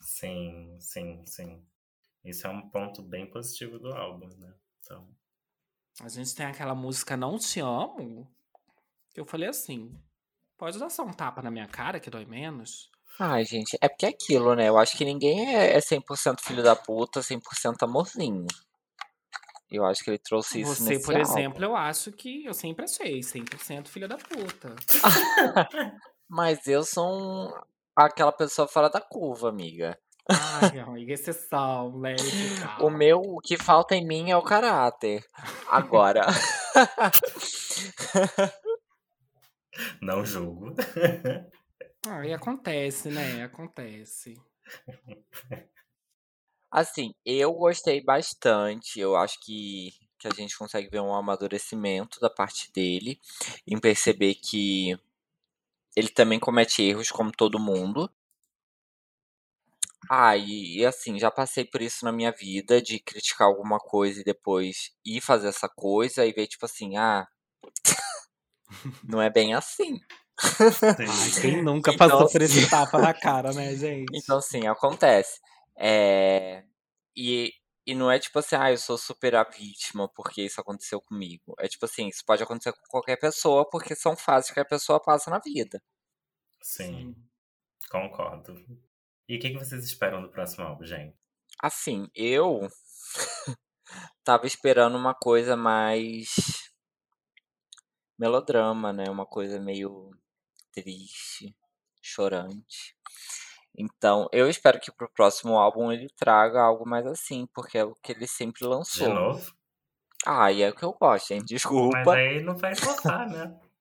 Sim, 0.00 0.76
sim, 0.80 1.24
sim. 1.24 1.64
Isso 2.24 2.46
é 2.46 2.50
um 2.50 2.68
ponto 2.68 3.02
bem 3.02 3.30
positivo 3.30 3.78
do 3.78 3.92
álbum, 3.92 4.28
né? 4.36 4.54
Então... 4.80 5.08
A 6.00 6.08
gente 6.08 6.34
tem 6.34 6.46
aquela 6.46 6.74
música 6.74 7.16
Não 7.16 7.38
Te 7.38 7.60
Amo, 7.60 8.28
que 9.12 9.20
eu 9.20 9.24
falei 9.24 9.48
assim, 9.48 9.96
pode 10.58 10.78
dar 10.78 10.90
só 10.90 11.04
um 11.04 11.12
tapa 11.12 11.40
na 11.40 11.50
minha 11.50 11.68
cara 11.68 12.00
que 12.00 12.10
dói 12.10 12.24
menos. 12.24 12.90
Ai, 13.18 13.44
gente, 13.44 13.76
é 13.80 13.88
porque 13.88 14.06
é 14.06 14.08
aquilo, 14.08 14.54
né? 14.54 14.68
Eu 14.68 14.76
acho 14.76 14.96
que 14.96 15.04
ninguém 15.04 15.54
é 15.54 15.78
100% 15.78 16.40
filho 16.40 16.62
da 16.62 16.74
puta, 16.74 17.20
100% 17.20 17.82
amorzinho. 17.82 18.46
Eu 19.70 19.84
acho 19.84 20.04
que 20.04 20.10
ele 20.10 20.18
trouxe 20.18 20.60
isso 20.60 20.76
Você, 20.76 20.98
por 21.00 21.16
álbum. 21.16 21.30
exemplo, 21.30 21.64
eu 21.64 21.74
acho 21.74 22.12
que 22.12 22.44
eu 22.44 22.54
sempre 22.54 22.84
achei 22.84 23.20
100% 23.20 23.88
filho 23.88 24.08
da 24.08 24.16
puta. 24.16 24.74
Mas 26.28 26.66
eu 26.66 26.84
sou 26.84 27.06
um... 27.06 27.52
aquela 27.96 28.32
pessoa 28.32 28.68
fora 28.68 28.88
da 28.88 29.00
curva, 29.00 29.48
amiga. 29.48 29.98
Ai, 30.28 30.28
amiga, 30.80 31.12
exceção, 31.12 31.96
leve. 31.98 32.22
O 32.80 32.90
meu, 32.90 33.20
o 33.20 33.40
que 33.40 33.56
falta 33.56 33.94
em 33.94 34.06
mim 34.06 34.30
é 34.30 34.36
o 34.36 34.42
caráter. 34.42 35.24
Agora. 35.68 36.24
Não 40.00 40.24
julgo. 40.24 40.72
Ah, 42.06 42.24
e 42.26 42.32
acontece, 42.32 43.10
né? 43.10 43.42
Acontece. 43.42 44.34
Assim, 46.70 47.14
eu 47.24 47.52
gostei 47.54 48.02
bastante. 48.02 48.98
Eu 49.00 49.16
acho 49.16 49.38
que, 49.40 49.92
que 50.18 50.28
a 50.28 50.30
gente 50.34 50.56
consegue 50.58 50.88
ver 50.90 51.00
um 51.00 51.14
amadurecimento 51.14 52.20
da 52.20 52.28
parte 52.28 52.70
dele 52.72 53.18
em 53.66 53.78
perceber 53.80 54.34
que 54.34 54.98
ele 55.96 56.08
também 56.08 56.38
comete 56.38 56.82
erros 56.82 57.10
como 57.10 57.32
todo 57.32 57.58
mundo. 57.58 58.10
Ah, 60.10 60.36
e, 60.36 60.78
e 60.78 60.86
assim, 60.86 61.18
já 61.18 61.30
passei 61.30 61.64
por 61.64 61.80
isso 61.82 62.04
na 62.04 62.12
minha 62.12 62.30
vida, 62.32 62.80
de 62.80 62.98
criticar 63.00 63.46
alguma 63.48 63.78
coisa 63.78 64.20
e 64.20 64.24
depois 64.24 64.92
ir 65.04 65.20
fazer 65.20 65.48
essa 65.48 65.68
coisa 65.68 66.24
e 66.26 66.32
ver, 66.32 66.46
tipo 66.46 66.64
assim, 66.66 66.96
ah, 66.96 67.26
não 69.08 69.20
é 69.20 69.30
bem 69.30 69.54
assim. 69.54 70.00
Ai, 70.98 71.30
quem 71.40 71.62
nunca 71.62 71.92
Então, 71.92 71.96
passou 71.96 72.28
por 72.30 72.42
esse 72.42 72.68
tapa 72.68 72.98
na 72.98 73.14
cara, 73.14 73.52
né, 73.52 73.74
gente? 73.76 74.12
Então, 74.12 74.38
assim, 74.38 74.66
acontece. 74.66 75.40
É, 75.76 76.64
E, 77.16 77.52
e 77.86 77.94
não 77.94 78.10
é 78.10 78.18
tipo 78.20 78.38
assim, 78.40 78.56
ah, 78.56 78.70
eu 78.72 78.78
sou 78.78 78.98
super 78.98 79.36
a 79.36 79.44
vítima 79.44 80.08
porque 80.14 80.42
isso 80.42 80.60
aconteceu 80.60 81.00
comigo. 81.00 81.54
É 81.60 81.68
tipo 81.68 81.84
assim, 81.86 82.08
isso 82.08 82.24
pode 82.26 82.42
acontecer 82.42 82.72
com 82.72 82.82
qualquer 82.90 83.18
pessoa 83.18 83.68
porque 83.70 83.94
são 83.96 84.16
fases 84.16 84.50
que 84.52 84.60
a 84.60 84.64
pessoa 84.66 85.00
passa 85.02 85.30
na 85.30 85.40
vida. 85.40 85.82
Sim, 86.62 87.14
concordo. 87.90 88.54
E 89.28 89.36
o 89.36 89.40
que, 89.40 89.50
que 89.50 89.58
vocês 89.58 89.84
esperam 89.84 90.22
do 90.22 90.30
próximo 90.30 90.64
álbum, 90.66 90.84
gente? 90.86 91.16
Assim, 91.62 92.08
eu 92.14 92.68
tava 94.24 94.46
esperando 94.46 94.96
uma 94.96 95.14
coisa 95.14 95.56
mais 95.56 96.34
melodrama, 98.18 98.92
né? 98.92 99.04
Uma 99.10 99.26
coisa 99.26 99.60
meio 99.60 100.10
triste, 100.74 101.54
chorante. 102.02 102.96
Então, 103.78 104.28
eu 104.32 104.48
espero 104.50 104.80
que 104.80 104.92
pro 104.92 105.10
próximo 105.12 105.58
álbum 105.58 105.92
ele 105.92 106.08
traga 106.16 106.62
algo 106.62 106.88
mais 106.88 107.06
assim, 107.06 107.46
porque 107.54 107.78
é 107.78 107.84
o 107.84 107.94
que 107.96 108.12
ele 108.12 108.26
sempre 108.28 108.66
De 108.94 109.06
lançou. 109.06 109.16
novo? 109.16 109.52
Ah, 110.26 110.52
e 110.52 110.60
é 110.62 110.68
o 110.70 110.74
que 110.74 110.84
eu 110.84 110.92
gosto, 110.92 111.32
hein? 111.32 111.42
Mas 111.90 112.12
Desculpa. 112.12 112.12
aí 112.12 112.42
não 112.42 112.56
vai 112.58 112.74
voltar, 112.74 113.26
né? 113.30 113.58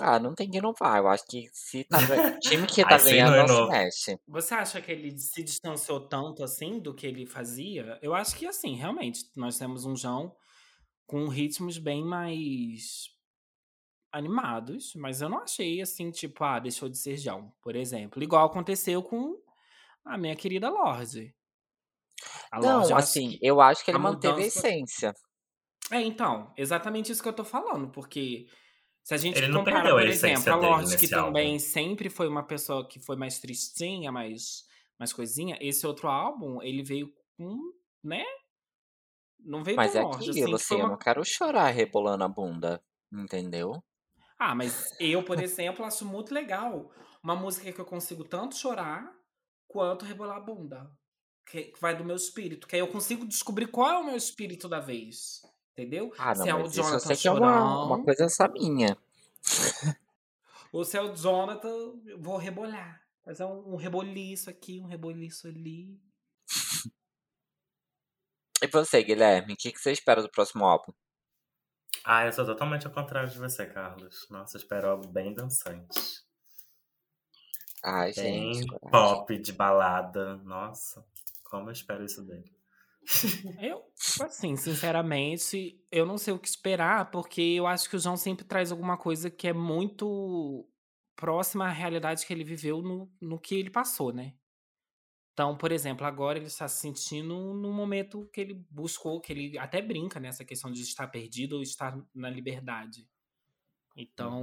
Ah, 0.00 0.18
não 0.18 0.34
tem 0.34 0.50
que 0.50 0.56
inovar. 0.58 0.98
Eu 0.98 1.08
acho 1.08 1.26
que 1.26 1.48
se 1.52 1.84
tá 1.84 2.00
gan- 2.02 2.20
time 2.40 2.66
que 2.66 2.84
tá 2.86 2.98
ganhando 2.98 3.44
não 3.44 3.46
não 3.46 3.46
se 3.48 3.62
mexe. 3.62 4.18
Você 4.28 4.54
acha 4.54 4.82
que 4.82 4.92
ele 4.92 5.18
se 5.18 5.42
distanciou 5.42 6.08
tanto 6.08 6.44
assim 6.44 6.80
do 6.80 6.94
que 6.94 7.06
ele 7.06 7.26
fazia? 7.26 7.98
Eu 8.02 8.14
acho 8.14 8.36
que 8.36 8.46
assim, 8.46 8.76
realmente, 8.76 9.24
nós 9.36 9.58
temos 9.58 9.84
um 9.86 9.96
João 9.96 10.36
com 11.06 11.28
ritmos 11.28 11.78
bem 11.78 12.04
mais 12.04 13.10
animados, 14.12 14.94
mas 14.94 15.20
eu 15.20 15.28
não 15.28 15.40
achei 15.42 15.80
assim, 15.80 16.10
tipo, 16.10 16.42
ah, 16.44 16.58
deixou 16.58 16.88
de 16.88 16.96
ser 16.98 17.16
João, 17.16 17.52
por 17.60 17.76
exemplo. 17.76 18.22
Igual 18.22 18.46
aconteceu 18.46 19.02
com 19.02 19.40
a 20.04 20.16
minha 20.16 20.34
querida 20.36 20.70
Lorde. 20.70 21.34
A 22.50 22.58
Não, 22.60 22.78
Lorde, 22.78 22.90
eu 22.92 22.96
acho 22.96 23.08
assim, 23.08 23.30
que- 23.30 23.38
eu 23.42 23.60
acho 23.60 23.84
que 23.84 23.90
ele 23.90 23.98
a 23.98 24.00
manteve 24.00 24.32
a 24.32 24.36
mudança- 24.36 24.58
essência. 24.68 25.14
É, 25.90 26.00
então, 26.00 26.52
exatamente 26.56 27.12
isso 27.12 27.22
que 27.22 27.28
eu 27.28 27.32
tô 27.32 27.44
falando, 27.44 27.90
porque 27.90 28.46
se 29.04 29.14
a 29.14 29.16
gente 29.16 29.36
Ele 29.38 29.48
não 29.48 29.62
compara, 29.64 29.88
a 29.88 29.92
por 29.92 30.06
essência 30.08 30.32
exemplo, 30.50 30.52
a 30.52 30.56
Lorde, 30.56 30.96
que 30.96 31.02
nesse 31.02 31.14
álbum. 31.14 31.26
também 31.28 31.58
sempre 31.58 32.08
foi 32.10 32.26
uma 32.26 32.42
pessoa 32.42 32.88
que 32.88 32.98
foi 32.98 33.16
mais 33.16 33.38
tristinha, 33.38 34.10
mais, 34.10 34.64
mais 34.98 35.12
coisinha, 35.12 35.56
esse 35.60 35.86
outro 35.86 36.08
álbum, 36.08 36.60
ele 36.62 36.82
veio 36.82 37.12
com, 37.36 37.72
né? 38.02 38.24
Não 39.38 39.62
veio 39.62 39.76
Mas 39.76 39.92
com 39.92 39.98
é 39.98 40.02
Lorde, 40.02 40.30
aquilo, 40.30 40.44
assim, 40.46 40.54
assim, 40.54 40.64
foi 40.64 40.76
eu 40.78 40.80
uma... 40.80 40.88
não 40.90 40.98
quero 40.98 41.24
chorar 41.24 41.68
rebolando 41.70 42.24
a 42.24 42.28
bunda. 42.28 42.82
Entendeu? 43.12 43.80
Ah, 44.38 44.54
mas 44.54 44.94
eu, 45.00 45.22
por 45.22 45.42
exemplo, 45.42 45.84
acho 45.84 46.04
muito 46.04 46.34
legal 46.34 46.90
uma 47.22 47.34
música 47.34 47.72
que 47.72 47.80
eu 47.80 47.84
consigo 47.84 48.24
tanto 48.24 48.56
chorar 48.56 49.12
quanto 49.66 50.04
rebolar 50.04 50.36
a 50.36 50.40
bunda. 50.40 50.90
Que 51.46 51.72
vai 51.80 51.96
do 51.96 52.04
meu 52.04 52.16
espírito, 52.16 52.66
que 52.66 52.74
aí 52.74 52.80
eu 52.80 52.88
consigo 52.88 53.24
descobrir 53.26 53.68
qual 53.68 53.88
é 53.88 53.98
o 53.98 54.04
meu 54.04 54.16
espírito 54.16 54.68
da 54.68 54.80
vez. 54.80 55.42
Entendeu? 55.72 56.12
Ah, 56.18 56.34
não, 56.34 56.42
se 56.42 56.48
é 56.48 56.54
o 56.54 56.58
mas 56.58 56.70
isso 56.72 56.80
eu 56.80 56.84
Jonathan 56.84 57.16
que 57.16 57.28
é 57.28 57.30
uma, 57.30 57.38
uma 57.38 57.88
chorão, 57.88 58.04
coisa 58.04 58.24
essa 58.24 58.48
minha. 58.48 58.98
Ou 60.72 60.84
se 60.84 60.96
é 60.96 61.02
o 61.02 61.14
Jonathan, 61.14 61.68
eu 62.06 62.20
vou 62.20 62.36
rebolar. 62.36 63.00
Fazer 63.24 63.44
um, 63.44 63.74
um 63.74 63.76
reboliço 63.76 64.50
aqui, 64.50 64.80
um 64.80 64.86
reboliço 64.86 65.48
ali. 65.48 66.00
E 68.62 68.66
você, 68.68 69.02
Guilherme, 69.02 69.52
o 69.52 69.56
que, 69.56 69.70
que 69.70 69.78
você 69.78 69.92
espera 69.92 70.22
do 70.22 70.30
próximo 70.30 70.64
álbum? 70.64 70.92
Ah, 72.08 72.24
eu 72.24 72.32
sou 72.32 72.46
totalmente 72.46 72.86
ao 72.86 72.92
contrário 72.92 73.28
de 73.28 73.36
você, 73.36 73.66
Carlos. 73.66 74.28
Nossa, 74.30 74.56
eu 74.56 74.60
espero 74.60 74.88
algo 74.90 75.08
bem 75.08 75.34
dançante. 75.34 76.24
Ai, 77.82 78.12
Bem 78.14 78.54
gente. 78.54 78.66
coragem. 78.68 79.16
pop, 79.18 79.38
de 79.38 79.52
balada. 79.52 80.36
Nossa, 80.36 81.04
como 81.42 81.68
eu 81.68 81.72
espero 81.72 82.04
isso 82.04 82.22
dele. 82.24 82.54
Eu, 83.60 83.84
assim, 84.22 84.56
sinceramente, 84.56 85.80
eu 85.92 86.04
não 86.04 86.18
sei 86.18 86.34
o 86.34 86.38
que 86.40 86.48
esperar, 86.48 87.10
porque 87.10 87.40
eu 87.40 87.64
acho 87.66 87.88
que 87.88 87.94
o 87.94 87.98
João 88.00 88.16
sempre 88.16 88.44
traz 88.44 88.72
alguma 88.72 88.96
coisa 88.96 89.30
que 89.30 89.46
é 89.46 89.52
muito 89.52 90.68
próxima 91.14 91.66
à 91.66 91.70
realidade 91.70 92.26
que 92.26 92.32
ele 92.32 92.42
viveu 92.42 92.82
no, 92.82 93.08
no 93.20 93.38
que 93.38 93.54
ele 93.54 93.70
passou, 93.70 94.12
né? 94.12 94.34
Então, 95.36 95.54
por 95.54 95.70
exemplo, 95.70 96.06
agora 96.06 96.38
ele 96.38 96.46
está 96.46 96.66
se 96.66 96.80
sentindo 96.80 97.52
no 97.52 97.70
momento 97.70 98.26
que 98.32 98.40
ele 98.40 98.54
buscou, 98.70 99.20
que 99.20 99.30
ele 99.30 99.58
até 99.58 99.82
brinca 99.82 100.18
nessa 100.18 100.46
questão 100.46 100.72
de 100.72 100.80
estar 100.80 101.08
perdido 101.08 101.56
ou 101.56 101.62
estar 101.62 101.94
na 102.14 102.30
liberdade. 102.30 103.06
Então, 103.94 104.40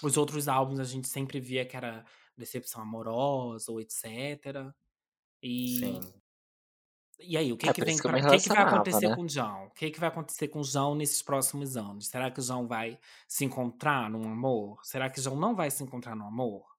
os 0.00 0.16
outros 0.16 0.46
álbuns 0.46 0.78
a 0.78 0.84
gente 0.84 1.08
sempre 1.08 1.40
via 1.40 1.66
que 1.66 1.76
era 1.76 2.04
decepção 2.38 2.80
amorosa 2.80 3.72
ou 3.72 3.80
etc. 3.80 4.72
E 5.42 5.80
Sim. 5.80 6.00
e 7.18 7.36
aí, 7.36 7.52
o 7.52 7.56
que, 7.56 7.68
É 7.68 7.72
que 7.72 7.84
vem 7.84 7.96
que 7.96 8.02
pra, 8.02 8.16
o 8.16 8.30
que, 8.30 8.38
que 8.38 8.48
vai 8.48 8.62
acontecer 8.62 9.08
né? 9.08 9.16
com 9.16 9.22
o 9.22 9.28
João? 9.28 9.66
O 9.66 9.70
que, 9.70 9.90
que 9.90 9.98
vai 9.98 10.08
acontecer 10.08 10.46
com 10.46 10.60
o 10.60 10.64
João 10.64 10.94
nesses 10.94 11.20
próximos 11.20 11.76
anos? 11.76 12.06
Será 12.06 12.30
que 12.30 12.38
o 12.38 12.42
João 12.44 12.68
vai 12.68 12.96
se 13.26 13.44
encontrar 13.44 14.08
num 14.08 14.30
amor? 14.30 14.78
Será 14.84 15.10
que 15.10 15.18
o 15.18 15.22
João 15.22 15.34
não 15.34 15.56
vai 15.56 15.68
se 15.68 15.82
encontrar 15.82 16.14
no 16.14 16.24
amor? 16.24 16.75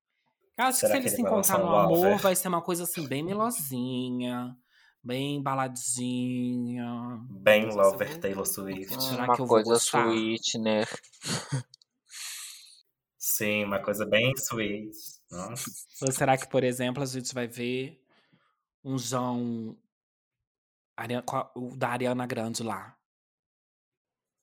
Eu 0.58 0.66
acho 0.66 0.80
Será 0.80 0.94
que 0.94 0.98
se 0.98 1.02
que 1.02 1.08
ele 1.08 1.10
se 1.10 1.22
ele 1.22 1.28
encontrar 1.30 1.60
no 1.60 1.76
amor, 1.76 1.90
lover? 1.98 2.20
vai 2.20 2.36
ser 2.36 2.48
uma 2.48 2.62
coisa 2.62 2.84
assim, 2.84 3.08
bem 3.08 3.24
melosinha, 3.24 4.58
bem 5.04 5.42
baladinha. 5.42 7.20
Bem 7.30 7.66
Lover 7.68 8.10
vou- 8.10 8.20
Taylor 8.20 8.46
Swift. 8.46 9.02
Será 9.04 9.26
uma 9.26 9.36
que 9.36 9.42
eu 9.42 9.46
vou 9.46 9.56
coisa 9.58 9.70
gostar? 9.74 10.08
sweet, 10.08 10.58
né? 10.58 10.84
Sim, 13.18 13.66
uma 13.66 13.80
coisa 13.82 14.06
bem 14.06 14.34
sweet. 14.36 14.96
Nossa. 15.30 15.70
Ou 16.02 16.12
será 16.12 16.38
que, 16.38 16.48
por 16.48 16.64
exemplo, 16.64 17.04
a 17.04 17.06
gente 17.06 17.34
vai 17.34 17.48
ver 17.48 18.02
um 18.84 18.98
João 18.98 19.78
o 21.56 21.76
da 21.76 21.90
Ariana 21.90 22.26
Grande 22.26 22.64
lá? 22.64 22.98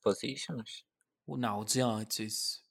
Positions. 0.02 0.84
O 1.26 1.36
não, 1.36 1.60
o 1.60 1.64
de 1.64 1.80
antes. 1.80 2.62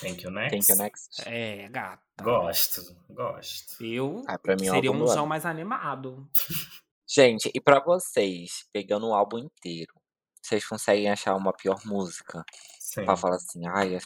Thank 0.00 0.24
you, 0.24 0.32
Thank 0.32 0.52
next. 0.52 0.70
you, 0.70 0.76
next. 0.76 1.22
É, 1.26 1.68
gata. 1.68 2.02
Gosto, 2.22 2.96
gosto. 3.08 3.84
Eu 3.84 4.22
Ah, 4.26 4.38
pra 4.38 4.56
mim 4.56 4.68
seria 4.68 4.90
um 4.90 5.06
João 5.06 5.26
mais 5.26 5.46
animado. 5.46 6.28
Gente, 7.06 7.50
e 7.54 7.60
pra 7.60 7.80
vocês, 7.80 8.66
pegando 8.72 9.08
o 9.08 9.14
álbum 9.14 9.38
inteiro, 9.38 9.94
vocês 10.42 10.66
conseguem 10.66 11.10
achar 11.10 11.34
uma 11.36 11.52
pior 11.52 11.80
música? 11.84 12.44
Sim. 12.78 13.04
Pra 13.04 13.16
falar 13.16 13.36
assim, 13.36 13.66
ai, 13.66 13.98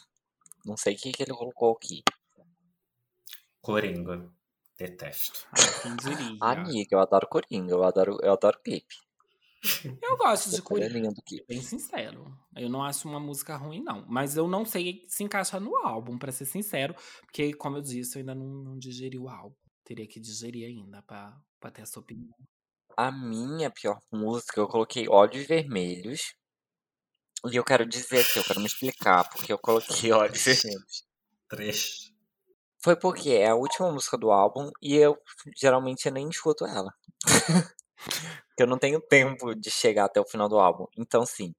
não 0.64 0.76
sei 0.76 0.94
o 0.94 0.98
que, 0.98 1.12
que 1.12 1.22
ele 1.22 1.32
colocou 1.32 1.72
aqui. 1.72 2.02
Coringa. 3.60 4.30
Detesto. 4.76 5.48
Quem 5.82 5.96
diria? 5.96 6.36
Amiga, 6.40 6.88
eu 6.94 7.00
adoro 7.00 7.26
Coringa, 7.26 7.72
eu 7.72 7.82
adoro, 7.82 8.18
eu 8.22 8.32
adoro 8.32 8.60
clipe. 8.62 8.94
Eu 10.02 10.16
gosto 10.16 10.50
de 10.50 10.88
lindo 10.88 11.22
clipe. 11.22 11.46
bem 11.48 11.60
sincero. 11.60 12.24
Eu 12.54 12.68
não 12.68 12.82
acho 12.82 13.08
uma 13.08 13.20
música 13.20 13.56
ruim, 13.56 13.82
não. 13.82 14.04
Mas 14.08 14.36
eu 14.36 14.46
não 14.46 14.64
sei 14.64 15.04
se 15.08 15.24
encaixa 15.24 15.58
no 15.58 15.76
álbum, 15.76 16.18
pra 16.18 16.32
ser 16.32 16.44
sincero. 16.44 16.94
Porque, 17.22 17.52
como 17.54 17.76
eu 17.76 17.82
disse, 17.82 18.16
eu 18.16 18.20
ainda 18.20 18.34
não, 18.34 18.46
não 18.46 18.78
digeri 18.78 19.18
o 19.18 19.28
álbum. 19.28 19.56
Teria 19.84 20.06
que 20.06 20.20
digerir 20.20 20.66
ainda 20.66 21.02
pra, 21.02 21.36
pra 21.60 21.70
ter 21.70 21.82
essa 21.82 21.98
opinião. 21.98 22.36
A 22.96 23.10
minha 23.10 23.70
pior 23.70 23.98
música, 24.12 24.60
eu 24.60 24.68
coloquei 24.68 25.08
Olhos 25.08 25.46
Vermelhos. 25.46 26.34
E 27.50 27.56
eu 27.56 27.64
quero 27.64 27.86
dizer 27.86 28.20
aqui, 28.20 28.38
eu 28.38 28.44
quero 28.44 28.60
me 28.60 28.66
explicar 28.66 29.28
porque 29.30 29.52
eu 29.52 29.58
coloquei 29.58 30.10
Olhos 30.12 30.42
Vermelhos. 30.42 31.04
Trecho. 31.48 32.12
Foi 32.80 32.96
porque 32.96 33.30
é 33.30 33.48
a 33.48 33.54
última 33.56 33.90
música 33.90 34.16
do 34.16 34.30
álbum 34.30 34.70
e 34.80 34.94
eu 34.94 35.16
geralmente 35.56 36.10
nem 36.10 36.28
escuto 36.28 36.64
ela. 36.64 36.92
Porque 38.48 38.62
eu 38.62 38.66
não 38.66 38.78
tenho 38.78 39.00
tempo 39.00 39.54
de 39.54 39.70
chegar 39.70 40.06
até 40.06 40.20
o 40.20 40.26
final 40.26 40.48
do 40.48 40.58
álbum. 40.58 40.86
Então, 40.96 41.24
sim. 41.26 41.54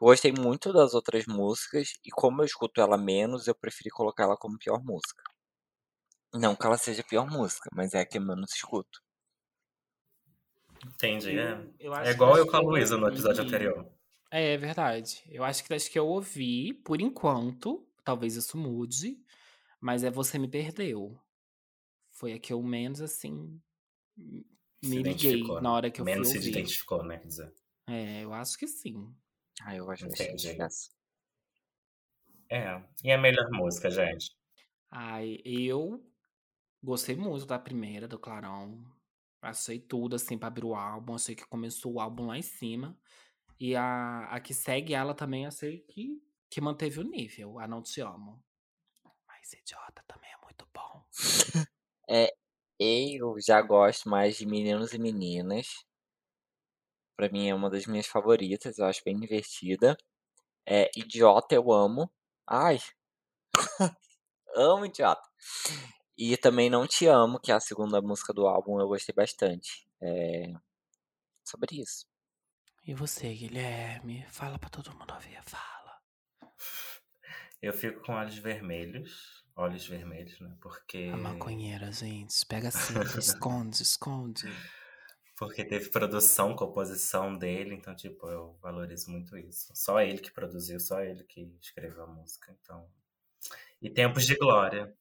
Eu 0.00 0.06
gostei 0.08 0.32
muito 0.32 0.72
das 0.72 0.94
outras 0.94 1.26
músicas 1.26 1.90
e 2.04 2.10
como 2.10 2.42
eu 2.42 2.46
escuto 2.46 2.80
ela 2.80 2.98
menos, 2.98 3.46
eu 3.46 3.54
preferi 3.54 3.90
colocar 3.90 4.24
ela 4.24 4.36
como 4.36 4.58
pior 4.58 4.82
música. 4.82 5.22
Não 6.32 6.56
que 6.56 6.64
ela 6.64 6.78
seja 6.78 7.02
a 7.02 7.04
pior 7.04 7.26
música, 7.30 7.68
mas 7.70 7.92
é 7.92 8.00
a 8.00 8.06
que 8.06 8.16
eu 8.16 8.22
menos 8.22 8.54
escuto. 8.54 8.98
Entendi, 10.84 11.38
é. 11.38 11.58
Eu 11.78 11.92
acho 11.94 12.10
É 12.10 12.14
que 12.14 12.14
igual 12.14 12.36
eu 12.36 12.46
com 12.46 12.56
a 12.56 12.60
Luísa 12.60 12.96
no 12.96 13.08
episódio 13.08 13.42
anterior. 13.42 13.86
É, 14.30 14.52
é 14.54 14.56
verdade. 14.56 15.22
Eu 15.26 15.44
acho 15.44 15.62
que 15.62 15.68
das 15.70 15.88
que 15.88 15.98
eu 15.98 16.06
ouvi, 16.06 16.72
por 16.74 17.00
enquanto, 17.00 17.86
talvez 18.04 18.36
isso 18.36 18.56
mude, 18.58 19.22
mas 19.80 20.04
é 20.04 20.10
Você 20.10 20.38
Me 20.38 20.48
Perdeu. 20.48 21.18
Foi 22.10 22.32
a 22.34 22.38
que 22.40 22.52
eu 22.52 22.62
menos, 22.62 23.00
assim, 23.00 23.60
me 24.82 25.02
liguei 25.02 25.42
na 25.60 25.72
hora 25.72 25.90
que 25.90 26.00
eu 26.00 26.04
fui 26.04 26.12
Menos 26.12 26.28
se 26.28 26.36
ouvir. 26.38 26.50
identificou, 26.50 27.02
né? 27.04 27.18
Quer 27.18 27.26
dizer. 27.26 27.54
É, 27.88 28.22
eu 28.24 28.32
acho 28.32 28.58
que 28.58 28.66
sim. 28.66 29.14
Ah, 29.62 29.74
eu 29.74 29.86
gosto 29.86 30.06
bastante 30.08 30.46
Entendi. 30.46 30.58
dessa. 30.58 30.90
É. 32.50 32.82
E 33.04 33.12
a 33.12 33.18
melhor 33.18 33.50
música, 33.50 33.90
gente? 33.90 34.36
Ai, 34.90 35.38
eu 35.44 36.02
gostei 36.82 37.16
muito 37.16 37.44
da 37.46 37.58
primeira, 37.58 38.08
do 38.08 38.18
Clarão. 38.18 38.82
Achei 39.42 39.78
tudo, 39.78 40.16
assim, 40.16 40.38
pra 40.38 40.48
abrir 40.48 40.64
o 40.64 40.74
álbum. 40.74 41.14
Achei 41.14 41.34
que 41.34 41.46
começou 41.46 41.94
o 41.94 42.00
álbum 42.00 42.26
lá 42.26 42.38
em 42.38 42.42
cima. 42.42 42.98
E 43.60 43.74
a, 43.76 44.24
a 44.30 44.40
que 44.40 44.54
segue 44.54 44.94
ela 44.94 45.14
também, 45.14 45.46
achei 45.46 45.80
que, 45.80 46.22
que 46.50 46.60
manteve 46.60 47.00
o 47.00 47.04
nível. 47.04 47.58
A 47.58 47.66
Não 47.68 47.82
Te 47.82 48.00
Amo. 48.00 48.42
Mas 49.26 49.52
Idiota 49.52 50.02
também 50.06 50.30
é 50.30 50.44
muito 50.44 50.66
bom. 50.74 51.04
É, 52.10 52.34
eu 52.78 53.36
já 53.40 53.60
gosto 53.62 54.08
mais 54.08 54.36
de 54.36 54.46
Meninos 54.46 54.92
e 54.92 54.98
Meninas. 54.98 55.84
Pra 57.16 57.28
mim 57.28 57.48
é 57.48 57.54
uma 57.54 57.68
das 57.68 57.86
minhas 57.86 58.06
favoritas, 58.06 58.78
eu 58.78 58.86
acho 58.86 59.02
bem 59.04 59.18
divertida. 59.18 59.96
É, 60.66 60.90
Idiota 60.96 61.54
eu 61.54 61.72
amo. 61.72 62.10
Ai, 62.46 62.78
amo 64.54 64.86
Idiota. 64.86 65.28
E 66.16 66.36
também 66.36 66.68
Não 66.70 66.86
Te 66.86 67.06
Amo, 67.06 67.40
que 67.40 67.52
é 67.52 67.54
a 67.54 67.60
segunda 67.60 68.02
música 68.02 68.32
do 68.32 68.46
álbum, 68.46 68.80
eu 68.80 68.88
gostei 68.88 69.14
bastante. 69.14 69.86
É 70.00 70.52
sobre 71.48 71.80
isso. 71.80 72.06
E 72.86 72.94
você, 72.94 73.34
Guilherme? 73.34 74.24
Fala 74.28 74.58
pra 74.58 74.68
todo 74.68 74.94
mundo 74.94 75.12
ouvir, 75.14 75.42
fala. 75.44 76.00
Eu 77.60 77.72
fico 77.72 78.02
com 78.02 78.12
olhos 78.12 78.36
vermelhos. 78.36 79.37
Olhos 79.58 79.84
vermelhos, 79.88 80.38
né? 80.38 80.56
Porque. 80.60 81.10
A 81.12 81.16
maconheira, 81.16 81.90
gente. 81.90 82.46
Pega 82.46 82.70
cinta, 82.70 83.00
esconde, 83.18 83.82
esconde. 83.82 84.44
Porque 85.36 85.64
teve 85.64 85.90
produção, 85.90 86.54
composição 86.54 87.36
dele, 87.36 87.74
então, 87.74 87.92
tipo, 87.92 88.28
eu 88.28 88.56
valorizo 88.62 89.10
muito 89.10 89.36
isso. 89.36 89.72
Só 89.74 90.00
ele 90.00 90.18
que 90.18 90.30
produziu, 90.30 90.78
só 90.78 91.00
ele 91.00 91.24
que 91.24 91.52
escreveu 91.60 92.04
a 92.04 92.06
música, 92.06 92.56
então. 92.62 92.88
E 93.82 93.90
Tempos 93.90 94.24
de 94.26 94.36
Glória. 94.36 94.96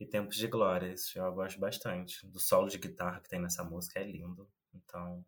E 0.00 0.04
Tempos 0.04 0.34
de 0.36 0.48
Glória, 0.48 0.92
isso 0.92 1.16
eu 1.16 1.32
gosto 1.32 1.60
bastante. 1.60 2.26
Do 2.26 2.40
solo 2.40 2.68
de 2.68 2.78
guitarra 2.78 3.20
que 3.20 3.28
tem 3.28 3.40
nessa 3.40 3.62
música 3.62 4.00
é 4.00 4.04
lindo. 4.04 4.50
Então, 4.74 5.24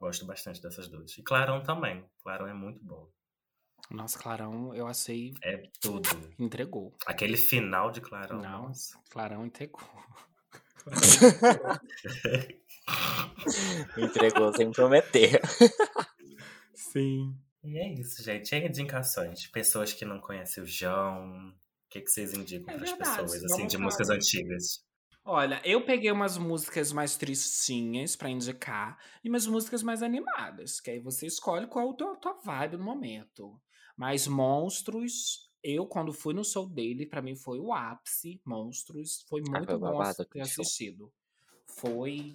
gosto 0.00 0.24
bastante 0.24 0.62
dessas 0.62 0.88
duas. 0.88 1.18
E 1.18 1.22
Clarão 1.22 1.62
também. 1.62 2.02
Clarão 2.22 2.46
é 2.46 2.54
muito 2.54 2.82
bom. 2.82 3.10
Nossa, 3.90 4.18
Clarão, 4.18 4.74
eu 4.74 4.86
achei. 4.86 5.34
É 5.42 5.62
tudo. 5.80 6.08
Entregou. 6.38 6.94
Aquele 7.06 7.36
final 7.36 7.90
de 7.90 8.00
Clarão. 8.00 8.40
Não, 8.40 8.62
nossa. 8.68 8.98
Clarão 9.10 9.44
entregou. 9.44 9.80
Entregou 13.96 14.52
sem 14.54 14.70
prometer. 14.72 15.40
Sim. 16.74 17.36
E 17.64 17.78
é 17.78 17.92
isso, 17.92 18.22
gente. 18.22 18.48
Chega 18.48 18.68
de 18.68 18.80
indicações. 18.82 19.46
Pessoas 19.46 19.92
que 19.92 20.04
não 20.04 20.20
conhecem 20.20 20.62
o 20.62 20.66
João. 20.66 21.48
O 21.48 21.54
que, 21.88 22.00
que 22.00 22.10
vocês 22.10 22.34
indicam 22.34 22.74
É 22.74 22.78
para 22.78 22.84
as 22.84 22.92
pessoas, 22.92 23.44
assim, 23.44 23.66
de 23.66 23.78
músicas 23.78 24.10
antigas? 24.10 24.84
Olha, 25.24 25.60
eu 25.64 25.84
peguei 25.84 26.10
umas 26.10 26.36
músicas 26.36 26.90
mais 26.90 27.16
tristinhas 27.16 28.16
pra 28.16 28.28
indicar 28.28 28.98
e 29.22 29.28
umas 29.28 29.46
músicas 29.46 29.80
mais 29.82 30.02
animadas, 30.02 30.80
que 30.80 30.90
aí 30.90 30.98
você 30.98 31.26
escolhe 31.26 31.68
qual 31.68 31.86
é 31.86 31.90
a 31.92 31.94
tua, 31.94 32.16
tua 32.16 32.32
vibe 32.42 32.76
no 32.76 32.84
momento. 32.84 33.60
Mas 33.96 34.26
Monstros, 34.26 35.50
eu 35.62 35.86
quando 35.86 36.12
fui 36.12 36.34
no 36.34 36.44
show 36.44 36.68
dele, 36.68 37.06
pra 37.06 37.22
mim 37.22 37.36
foi 37.36 37.58
o 37.58 37.72
ápice. 37.72 38.40
Monstros, 38.44 39.22
foi 39.28 39.40
muito 39.40 39.66
foi 39.66 39.78
bom 39.78 39.92
babado 39.92 40.24
ter 40.24 40.40
assistido. 40.40 41.12
Foi, 41.66 42.34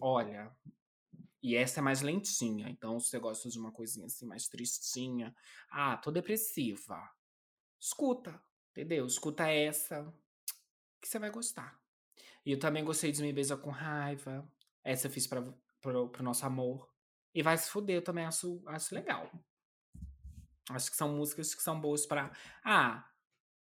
olha, 0.00 0.50
e 1.42 1.56
essa 1.56 1.80
é 1.80 1.82
mais 1.82 2.00
lentinha, 2.00 2.68
então 2.70 2.98
se 2.98 3.10
você 3.10 3.18
gosta 3.18 3.50
de 3.50 3.58
uma 3.58 3.70
coisinha 3.70 4.06
assim 4.06 4.26
mais 4.26 4.48
tristinha, 4.48 5.34
ah, 5.70 5.96
tô 5.96 6.10
depressiva. 6.10 6.98
Escuta, 7.78 8.40
entendeu? 8.70 9.06
Escuta 9.06 9.46
essa 9.46 10.10
que 11.00 11.06
você 11.06 11.18
vai 11.18 11.30
gostar. 11.30 11.78
E 12.46 12.52
eu 12.52 12.58
também 12.58 12.84
gostei 12.84 13.12
de 13.12 13.22
Me 13.22 13.32
Beija 13.32 13.56
com 13.56 13.70
Raiva. 13.70 14.50
Essa 14.82 15.06
eu 15.06 15.10
fiz 15.10 15.26
pra, 15.26 15.42
pro, 15.80 16.08
pro 16.08 16.22
nosso 16.22 16.46
amor. 16.46 16.90
E 17.34 17.42
Vai 17.42 17.58
Se 17.58 17.68
Fuder, 17.68 17.96
eu 17.96 18.02
também 18.02 18.24
acho, 18.24 18.62
acho 18.66 18.94
legal. 18.94 19.30
Acho 20.70 20.90
que 20.90 20.96
são 20.96 21.14
músicas 21.14 21.54
que 21.54 21.62
são 21.62 21.80
boas 21.80 22.06
pra. 22.06 22.32
Ah, 22.64 23.06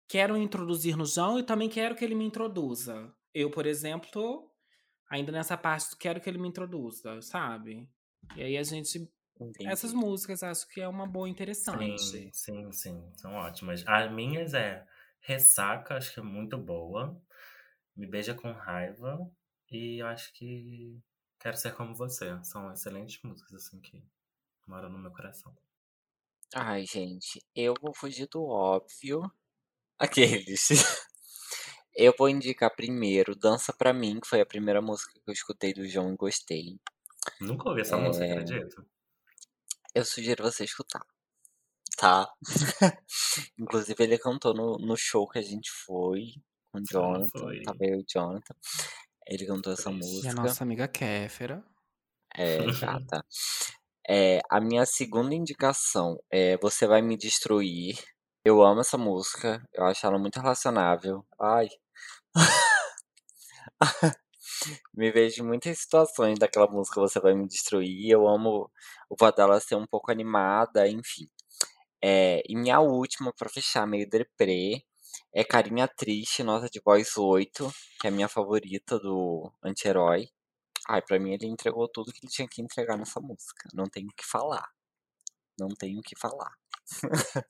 quero 0.08 0.36
introduzir 0.36 0.96
no 0.96 1.04
João 1.04 1.38
e 1.38 1.42
também 1.42 1.68
quero 1.68 1.94
que 1.94 2.04
ele 2.04 2.14
me 2.14 2.24
introduza. 2.24 3.14
Eu, 3.34 3.50
por 3.50 3.66
exemplo, 3.66 4.10
tô 4.10 4.50
ainda 5.08 5.30
nessa 5.30 5.56
parte 5.56 5.90
do 5.90 5.96
quero 5.96 6.20
que 6.20 6.28
ele 6.28 6.38
me 6.38 6.48
introduza, 6.48 7.20
sabe? 7.20 7.88
E 8.36 8.42
aí 8.42 8.56
a 8.56 8.62
gente. 8.62 9.10
Entendi. 9.40 9.70
Essas 9.70 9.92
músicas 9.92 10.42
acho 10.42 10.66
que 10.68 10.80
é 10.80 10.88
uma 10.88 11.06
boa 11.06 11.28
interessante. 11.28 12.02
Sim, 12.02 12.30
sim, 12.32 12.72
sim. 12.72 13.12
São 13.14 13.34
ótimas. 13.34 13.84
As 13.86 14.10
minhas 14.10 14.52
é 14.52 14.84
Ressaca, 15.20 15.96
acho 15.96 16.12
que 16.12 16.18
é 16.18 16.22
muito 16.22 16.58
boa. 16.58 17.20
Me 17.94 18.06
Beija 18.06 18.34
com 18.34 18.50
Raiva. 18.50 19.30
E 19.70 20.02
acho 20.02 20.32
que 20.32 20.98
Quero 21.38 21.56
Ser 21.56 21.74
Como 21.74 21.94
Você. 21.94 22.36
São 22.42 22.72
excelentes 22.72 23.22
músicas, 23.22 23.54
assim, 23.54 23.80
que 23.80 24.02
moram 24.66 24.88
no 24.88 24.98
meu 24.98 25.12
coração. 25.12 25.56
Ai, 26.54 26.86
gente, 26.86 27.42
eu 27.54 27.74
vou 27.80 27.94
fugir 27.94 28.26
do 28.28 28.42
óbvio. 28.44 29.22
Aqueles. 29.98 30.68
Eu 32.00 32.14
vou 32.16 32.28
indicar 32.28 32.72
primeiro 32.76 33.34
Dança 33.34 33.72
Pra 33.72 33.92
Mim, 33.92 34.20
que 34.20 34.28
foi 34.28 34.40
a 34.40 34.46
primeira 34.46 34.80
música 34.80 35.12
que 35.14 35.20
eu 35.28 35.32
escutei 35.32 35.74
do 35.74 35.84
João 35.88 36.12
e 36.12 36.16
gostei. 36.16 36.78
Nunca 37.40 37.68
ouvi 37.68 37.80
essa 37.80 37.96
É. 37.96 38.00
música, 38.00 38.24
acredito. 38.24 38.86
Eu 39.92 40.04
sugiro 40.04 40.44
você 40.44 40.62
escutar. 40.62 41.04
Tá? 41.96 42.32
Inclusive, 43.58 44.04
ele 44.04 44.16
cantou 44.16 44.54
no, 44.54 44.78
no 44.78 44.96
show 44.96 45.26
que 45.28 45.40
a 45.40 45.42
gente 45.42 45.72
foi 45.72 46.34
com 46.70 46.78
o 46.78 46.82
Jonathan. 46.88 47.26
foi. 47.40 47.62
Tava 47.62 47.78
eu 47.80 47.98
e 47.98 48.02
o 48.02 48.04
Jonathan. 48.08 48.54
Ele 49.26 49.44
cantou 49.44 49.72
essa 49.72 49.82
Foi. 49.90 49.92
E 49.94 49.96
música. 49.96 50.30
a 50.30 50.34
nossa 50.34 50.62
amiga 50.62 50.86
Kéfera. 50.86 51.64
É, 52.32 52.58
gata. 52.80 53.24
É, 54.10 54.40
a 54.50 54.58
minha 54.58 54.86
segunda 54.86 55.34
indicação 55.34 56.18
é 56.30 56.56
Você 56.58 56.86
Vai 56.86 57.02
Me 57.02 57.14
Destruir. 57.16 57.98
Eu 58.42 58.62
amo 58.62 58.80
essa 58.80 58.96
música. 58.96 59.62
Eu 59.72 59.84
acho 59.84 60.06
ela 60.06 60.18
muito 60.18 60.40
relacionável. 60.40 61.26
Ai. 61.38 61.68
Me 64.94 65.10
vejo 65.12 65.42
em 65.42 65.46
muitas 65.46 65.78
situações 65.78 66.38
daquela 66.38 66.66
música 66.66 67.00
Você 67.00 67.20
Vai 67.20 67.34
Me 67.34 67.46
Destruir. 67.46 68.10
Eu 68.10 68.26
amo 68.26 68.70
o 69.10 69.16
fato 69.18 69.36
dela 69.36 69.60
ser 69.60 69.74
um 69.76 69.86
pouco 69.86 70.10
animada, 70.10 70.88
enfim. 70.88 71.28
É, 72.02 72.42
e 72.48 72.56
minha 72.56 72.80
última, 72.80 73.32
pra 73.34 73.48
fechar, 73.50 73.86
meio 73.86 74.08
deprê, 74.08 74.82
é 75.34 75.44
Carinha 75.44 75.88
Triste, 75.88 76.42
nota 76.42 76.68
de 76.70 76.80
voz 76.84 77.16
8, 77.18 77.70
que 78.00 78.06
é 78.06 78.10
a 78.10 78.12
minha 78.12 78.28
favorita 78.28 78.98
do 78.98 79.52
anti-herói. 79.62 80.30
Ai, 80.88 81.02
pra 81.02 81.18
mim 81.18 81.32
ele 81.34 81.46
entregou 81.46 81.86
tudo 81.86 82.12
que 82.12 82.20
ele 82.24 82.32
tinha 82.32 82.48
que 82.48 82.62
entregar 82.62 82.96
nessa 82.96 83.20
música. 83.20 83.68
Não 83.74 83.84
tenho 83.84 84.08
o 84.08 84.14
que 84.14 84.24
falar. 84.24 84.66
Não 85.58 85.68
tenho 85.68 85.98
o 85.98 86.02
que 86.02 86.18
falar. 86.18 86.52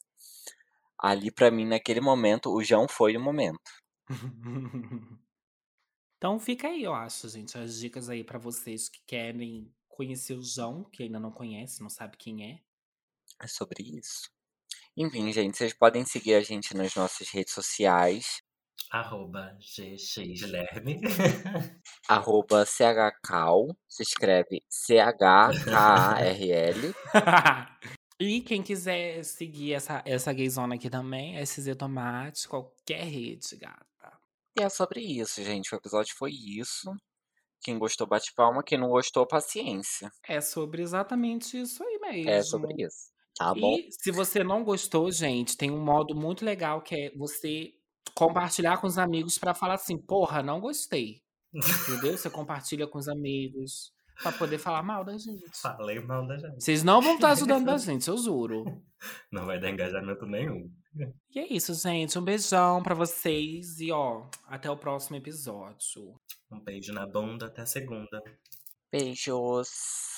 Ali, 0.99 1.31
pra 1.31 1.51
mim, 1.51 1.65
naquele 1.65 2.01
momento, 2.01 2.51
o 2.51 2.63
João 2.65 2.89
foi 2.89 3.17
o 3.17 3.21
momento. 3.21 3.71
então 6.17 6.41
fica 6.41 6.67
aí, 6.67 6.83
eu 6.83 6.93
acho, 6.93 7.29
gente, 7.29 7.57
as 7.57 7.79
dicas 7.79 8.09
aí 8.09 8.25
pra 8.25 8.39
vocês 8.39 8.89
que 8.89 9.01
querem 9.07 9.73
conhecer 9.87 10.35
o 10.35 10.43
João, 10.43 10.83
que 10.85 11.05
ainda 11.05 11.21
não 11.21 11.31
conhece, 11.31 11.81
não 11.81 11.89
sabe 11.89 12.17
quem 12.17 12.53
é. 12.53 12.61
É 13.41 13.47
sobre 13.47 13.85
isso. 13.85 14.29
Enfim, 14.97 15.33
gente, 15.33 15.57
vocês 15.57 15.73
podem 15.73 16.05
seguir 16.05 16.35
a 16.35 16.41
gente 16.41 16.77
nas 16.77 16.93
nossas 16.97 17.29
redes 17.29 17.55
sociais. 17.55 18.43
Arroba 18.91 19.57
GXLerme. 19.61 21.01
Arroba 22.09 22.65
CHCal. 22.65 23.77
Se 23.87 24.03
escreve 24.03 24.63
C-H-K-A-R-L. 24.69 25.75
e 28.19 28.41
quem 28.41 28.63
quiser 28.63 29.23
seguir 29.25 29.75
essa, 29.75 30.03
essa 30.07 30.33
gayzona 30.33 30.77
aqui 30.77 30.89
também, 30.89 31.45
SZ 31.45 31.77
Tomate, 31.77 32.49
qualquer 32.49 33.05
rede, 33.05 33.57
gata. 33.57 33.87
E 34.59 34.63
é 34.63 34.69
sobre 34.69 35.01
isso, 35.01 35.43
gente. 35.45 35.75
O 35.75 35.77
episódio 35.77 36.17
foi 36.17 36.33
isso. 36.33 36.91
Quem 37.63 37.79
gostou, 37.79 38.07
bate 38.07 38.33
palma. 38.35 38.63
Quem 38.63 38.79
não 38.79 38.89
gostou, 38.89 39.27
paciência. 39.27 40.11
É 40.27 40.41
sobre 40.41 40.83
exatamente 40.83 41.61
isso 41.61 41.83
aí 41.85 41.99
mesmo. 42.01 42.31
É 42.31 42.43
sobre 42.43 42.75
isso. 42.83 43.13
Tá 43.37 43.55
bom? 43.55 43.77
E 43.79 43.89
se 43.93 44.11
você 44.11 44.43
não 44.43 44.65
gostou, 44.65 45.13
gente, 45.13 45.57
tem 45.57 45.71
um 45.71 45.81
modo 45.81 46.15
muito 46.17 46.45
legal 46.45 46.83
que 46.83 46.95
é 46.95 47.11
você 47.17 47.73
compartilhar 48.19 48.79
com 48.79 48.89
os 48.89 48.99
amigos 48.99 49.39
pra 49.39 49.55
falar 49.55 49.75
assim, 49.75 49.97
porra, 49.97 50.43
não 50.43 50.61
gostei. 50.61 51.23
Entendeu? 51.55 52.19
Você 52.19 52.29
compartilha 52.29 52.85
com 52.87 52.99
os 52.99 53.09
amigos 53.09 53.93
pra 54.21 54.33
poder 54.33 54.59
falar 54.59 54.83
mal 54.83 55.05
da 55.05 55.17
gente. 55.17 55.45
Falei 55.55 56.01
mal 56.01 56.27
da 56.27 56.37
gente. 56.37 56.61
Vocês 56.61 56.83
não 56.83 57.01
vão 57.01 57.15
estar 57.15 57.31
ajudando 57.31 57.69
a 57.69 57.79
gente, 57.79 58.09
eu 58.09 58.19
juro. 58.19 58.65
Não 59.31 59.47
vai 59.47 59.61
dar 59.61 59.71
engajamento 59.71 60.27
nenhum. 60.27 60.69
E 61.31 61.39
é 61.39 61.53
isso, 61.53 61.73
gente. 61.73 62.19
Um 62.19 62.25
beijão 62.25 62.83
pra 62.83 62.97
vocês 62.97 63.79
e 63.79 63.93
ó, 63.93 64.29
até 64.45 64.69
o 64.69 64.77
próximo 64.77 65.17
episódio. 65.17 66.19
Um 66.51 66.59
beijo 66.59 66.93
na 66.93 67.07
bunda, 67.07 67.47
até 67.47 67.65
segunda. 67.65 68.21
Beijos. 68.91 70.18